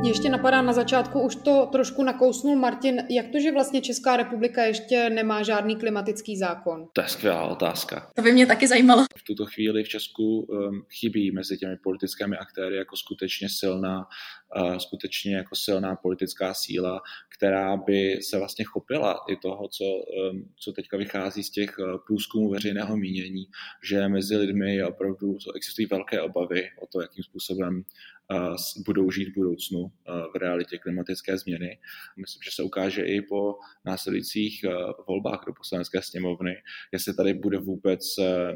Mě 0.00 0.10
ještě 0.10 0.30
napadá 0.30 0.62
na 0.62 0.72
začátku, 0.72 1.20
už 1.20 1.36
to 1.36 1.68
trošku 1.72 2.02
nakousnul 2.02 2.56
Martin, 2.56 3.06
jak 3.10 3.26
to, 3.32 3.40
že 3.40 3.52
vlastně 3.52 3.80
Česká 3.80 4.16
republika 4.16 4.64
ještě 4.64 5.10
nemá 5.10 5.42
žádný 5.42 5.76
klimatický 5.76 6.36
zákon? 6.36 6.88
To 6.92 7.00
je 7.00 7.08
skvělá 7.08 7.42
otázka. 7.42 8.10
To 8.16 8.22
by 8.22 8.32
mě 8.32 8.46
taky 8.46 8.68
zajímalo. 8.68 9.04
V 9.16 9.22
tuto 9.26 9.46
chvíli 9.46 9.84
v 9.84 9.88
Česku 9.88 10.40
um, 10.40 10.82
chybí 11.00 11.30
mezi 11.30 11.58
těmi 11.58 11.76
politickými 11.76 12.36
aktéry 12.36 12.76
jako 12.76 12.96
skutečně 12.96 13.48
silná, 13.50 14.06
skutečně 14.78 15.36
jako 15.36 15.56
silná 15.56 15.96
politická 15.96 16.54
síla, 16.54 17.00
která 17.36 17.76
by 17.76 18.18
se 18.22 18.38
vlastně 18.38 18.64
chopila 18.64 19.20
i 19.28 19.36
toho, 19.36 19.68
co, 19.68 19.84
um, 19.84 20.54
co 20.56 20.72
teďka 20.72 20.96
vychází 20.96 21.42
z 21.42 21.50
těch 21.50 21.78
uh, 21.78 21.98
průzkumů 22.06 22.50
veřejného 22.50 22.96
mínění, 22.96 23.46
že 23.84 24.08
mezi 24.08 24.36
lidmi 24.36 24.84
opravdu 24.84 25.36
existují 25.56 25.86
velké 25.86 26.20
obavy 26.20 26.70
o 26.82 26.86
to, 26.86 27.00
jakým 27.00 27.24
způsobem 27.24 27.82
budou 28.86 29.10
žít 29.10 29.28
v 29.28 29.34
budoucnu 29.34 29.92
v 30.34 30.36
realitě 30.38 30.78
klimatické 30.78 31.38
změny. 31.38 31.78
Myslím, 32.16 32.42
že 32.44 32.50
se 32.54 32.62
ukáže 32.62 33.02
i 33.02 33.22
po 33.22 33.54
následujících 33.84 34.64
volbách 35.08 35.40
do 35.46 35.52
poslanecké 35.52 36.02
sněmovny, 36.02 36.54
jestli 36.92 37.14
tady 37.14 37.34
bude 37.34 37.58
vůbec 37.58 38.00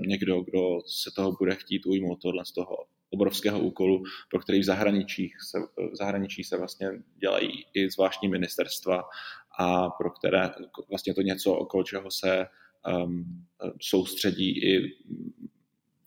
někdo, 0.06 0.40
kdo 0.40 0.78
se 0.86 1.10
toho 1.16 1.32
bude 1.32 1.54
chtít 1.54 1.86
ujmout 1.86 2.22
tohle 2.22 2.44
z 2.44 2.52
toho 2.52 2.76
obrovského 3.16 3.60
úkolu, 3.60 4.02
pro 4.30 4.40
který 4.40 4.60
v 4.60 4.64
zahraničí 4.64 5.32
se, 5.50 5.58
v 5.92 5.96
zahraničí 5.96 6.44
se 6.44 6.56
vlastně 6.56 6.88
dělají 7.16 7.64
i 7.74 7.90
zvláštní 7.90 8.28
ministerstva 8.28 9.04
a 9.58 9.90
pro 9.90 10.10
které 10.10 10.50
vlastně 10.88 11.14
to 11.14 11.22
něco, 11.22 11.52
okolo 11.54 11.84
čeho 11.84 12.10
se 12.10 12.46
um, 13.04 13.46
soustředí 13.80 14.64
i 14.64 14.96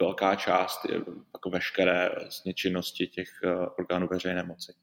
velká 0.02 0.36
část 0.36 0.86
jako 1.34 1.50
veškeré 1.50 2.10
vlastně 2.22 2.54
činnosti 2.54 3.08
těch 3.08 3.30
eh, 3.44 3.50
orgánů 3.80 4.08
veřejné 4.12 4.44
moci. 4.44 4.74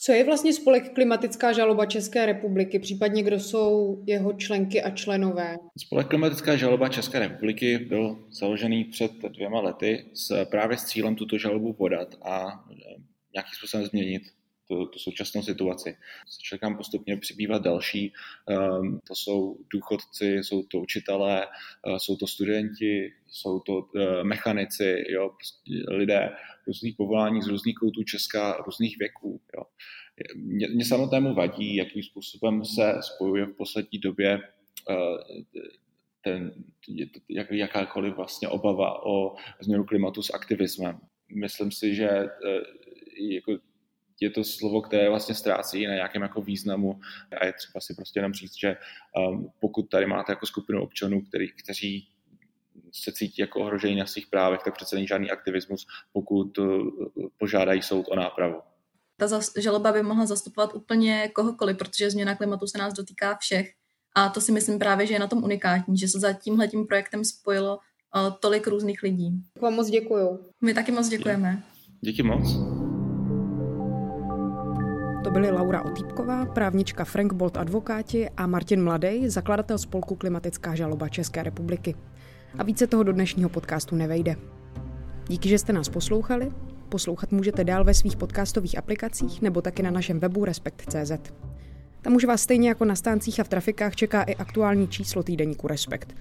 Co 0.00 0.12
je 0.12 0.24
vlastně 0.24 0.52
spolek 0.52 0.94
Klimatická 0.94 1.52
žaloba 1.52 1.86
České 1.86 2.26
republiky, 2.26 2.78
případně 2.78 3.22
kdo 3.22 3.40
jsou 3.40 4.02
jeho 4.06 4.32
členky 4.32 4.82
a 4.82 4.90
členové? 4.90 5.56
Spolek 5.78 6.06
Klimatická 6.06 6.56
žaloba 6.56 6.88
České 6.88 7.18
republiky 7.18 7.78
byl 7.78 8.26
založený 8.30 8.84
před 8.84 9.12
dvěma 9.12 9.60
lety 9.60 10.04
s, 10.14 10.44
právě 10.44 10.76
s 10.76 10.84
cílem 10.84 11.14
tuto 11.14 11.38
žalobu 11.38 11.72
podat 11.72 12.14
a 12.22 12.64
eh, 12.70 12.74
nějakým 13.34 13.54
způsobem 13.58 13.86
změnit 13.86 14.22
tu, 14.68 14.86
tu 14.86 14.98
současnou 14.98 15.42
situaci. 15.42 15.96
Čekám 16.42 16.76
postupně 16.76 17.16
přibývat 17.16 17.62
další, 17.62 18.12
um, 18.80 19.00
to 19.08 19.14
jsou 19.14 19.58
důchodci, 19.72 20.34
jsou 20.34 20.62
to 20.62 20.78
učitelé, 20.78 21.46
uh, 21.86 21.96
jsou 21.96 22.16
to 22.16 22.26
studenti, 22.26 23.12
jsou 23.26 23.60
to 23.60 23.72
uh, 23.72 24.22
mechanici, 24.22 25.04
jo, 25.08 25.30
prostě 25.36 25.94
lidé 25.96 26.30
různých 26.66 26.96
povolání 26.96 27.42
z 27.42 27.48
různých 27.48 27.74
koutů 27.74 28.02
Česka, 28.02 28.56
různých 28.66 28.98
věků. 28.98 29.40
Jo. 29.56 29.64
Mě, 30.36 30.68
mě 30.68 30.84
samotnému 30.84 31.34
vadí, 31.34 31.76
jakým 31.76 32.02
způsobem 32.02 32.64
se 32.64 32.94
spojuje 33.00 33.46
v 33.46 33.56
poslední 33.56 33.98
době 33.98 34.38
uh, 34.90 35.18
ten, 36.24 36.52
jak, 37.28 37.50
jakákoliv 37.50 38.14
vlastně 38.14 38.48
obava 38.48 39.06
o 39.06 39.36
změnu 39.60 39.84
klimatu 39.84 40.22
s 40.22 40.34
aktivismem. 40.34 40.98
Myslím 41.34 41.72
si, 41.72 41.94
že 41.94 42.08
jako 43.20 43.58
je 44.20 44.30
to 44.30 44.44
slovo, 44.44 44.82
které 44.82 45.08
vlastně 45.08 45.34
ztrácí 45.34 45.86
na 45.86 45.94
nějakém 45.94 46.22
jako 46.22 46.42
významu 46.42 47.00
a 47.40 47.46
je 47.46 47.52
třeba 47.52 47.80
si 47.80 47.94
prostě 47.94 48.18
jenom 48.18 48.32
říct, 48.32 48.58
že 48.60 48.76
um, 49.30 49.50
pokud 49.60 49.82
tady 49.82 50.06
máte 50.06 50.32
jako 50.32 50.46
skupinu 50.46 50.82
občanů, 50.82 51.22
který, 51.22 51.52
kteří 51.52 52.08
se 52.92 53.12
cítí 53.12 53.42
jako 53.42 53.60
ohrožení 53.60 53.96
na 53.96 54.06
svých 54.06 54.26
právech, 54.26 54.60
tak 54.64 54.74
přece 54.74 54.96
není 54.96 55.06
žádný 55.06 55.30
aktivismus, 55.30 55.86
pokud 56.12 56.58
uh, 56.58 56.88
požádají 57.38 57.82
soud 57.82 58.06
o 58.08 58.16
nápravu. 58.16 58.60
Ta 59.16 59.40
žaloba 59.58 59.92
by 59.92 60.02
mohla 60.02 60.26
zastupovat 60.26 60.74
úplně 60.74 61.28
kohokoliv, 61.28 61.76
protože 61.76 62.10
změna 62.10 62.34
klimatu 62.34 62.66
se 62.66 62.78
nás 62.78 62.94
dotýká 62.94 63.36
všech. 63.36 63.72
A 64.14 64.28
to 64.28 64.40
si 64.40 64.52
myslím 64.52 64.78
právě, 64.78 65.06
že 65.06 65.14
je 65.14 65.18
na 65.18 65.26
tom 65.26 65.44
unikátní, 65.44 65.98
že 65.98 66.08
se 66.08 66.20
za 66.20 66.32
tímhletím 66.32 66.86
projektem 66.86 67.24
spojilo 67.24 67.76
uh, 67.76 68.36
tolik 68.40 68.66
různých 68.66 69.02
lidí. 69.02 69.30
Vám 69.60 69.74
moc 69.74 69.90
děkuju. 69.90 70.38
My 70.60 70.74
taky 70.74 70.92
moc 70.92 71.08
děkujeme. 71.08 71.62
Díky 72.00 72.22
moc. 72.22 72.77
To 75.28 75.32
byly 75.32 75.50
Laura 75.50 75.84
Otýpková, 75.84 76.46
právnička 76.46 77.04
Frank 77.04 77.32
Bolt 77.32 77.56
advokáti 77.56 78.30
a 78.36 78.46
Martin 78.46 78.84
Mladej, 78.84 79.28
zakladatel 79.28 79.78
spolku 79.78 80.14
Klimatická 80.14 80.74
žaloba 80.74 81.08
České 81.08 81.42
republiky. 81.42 81.94
A 82.58 82.62
více 82.62 82.86
toho 82.86 83.02
do 83.02 83.12
dnešního 83.12 83.48
podcastu 83.48 83.96
nevejde. 83.96 84.36
Díky, 85.28 85.48
že 85.48 85.58
jste 85.58 85.72
nás 85.72 85.88
poslouchali. 85.88 86.50
Poslouchat 86.88 87.32
můžete 87.32 87.64
dál 87.64 87.84
ve 87.84 87.94
svých 87.94 88.16
podcastových 88.16 88.78
aplikacích 88.78 89.42
nebo 89.42 89.62
taky 89.62 89.82
na 89.82 89.90
našem 89.90 90.20
webu 90.20 90.44
Respekt.cz. 90.44 91.12
Tam 92.02 92.14
už 92.14 92.24
vás 92.24 92.42
stejně 92.42 92.68
jako 92.68 92.84
na 92.84 92.94
stáncích 92.94 93.40
a 93.40 93.44
v 93.44 93.48
trafikách 93.48 93.96
čeká 93.96 94.22
i 94.22 94.34
aktuální 94.34 94.88
číslo 94.88 95.22
týdeníku 95.22 95.68
Respekt. 95.68 96.14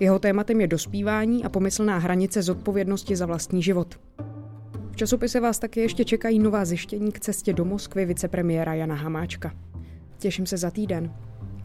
Jeho 0.00 0.18
tématem 0.18 0.60
je 0.60 0.66
dospívání 0.66 1.44
a 1.44 1.48
pomyslná 1.48 1.98
hranice 1.98 2.42
zodpovědnosti 2.42 3.16
za 3.16 3.26
vlastní 3.26 3.62
život 3.62 3.98
časopise 5.00 5.40
vás 5.40 5.58
taky 5.58 5.80
ještě 5.80 6.04
čekají 6.04 6.38
nová 6.38 6.64
zjištění 6.64 7.12
k 7.12 7.20
cestě 7.20 7.52
do 7.52 7.64
Moskvy 7.64 8.04
vicepremiéra 8.04 8.74
Jana 8.74 8.94
Hamáčka. 8.94 9.52
Těším 10.18 10.46
se 10.46 10.56
za 10.56 10.70
týden. 10.70 11.14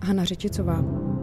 Hana 0.03 0.23
Řečicová. 0.23 1.14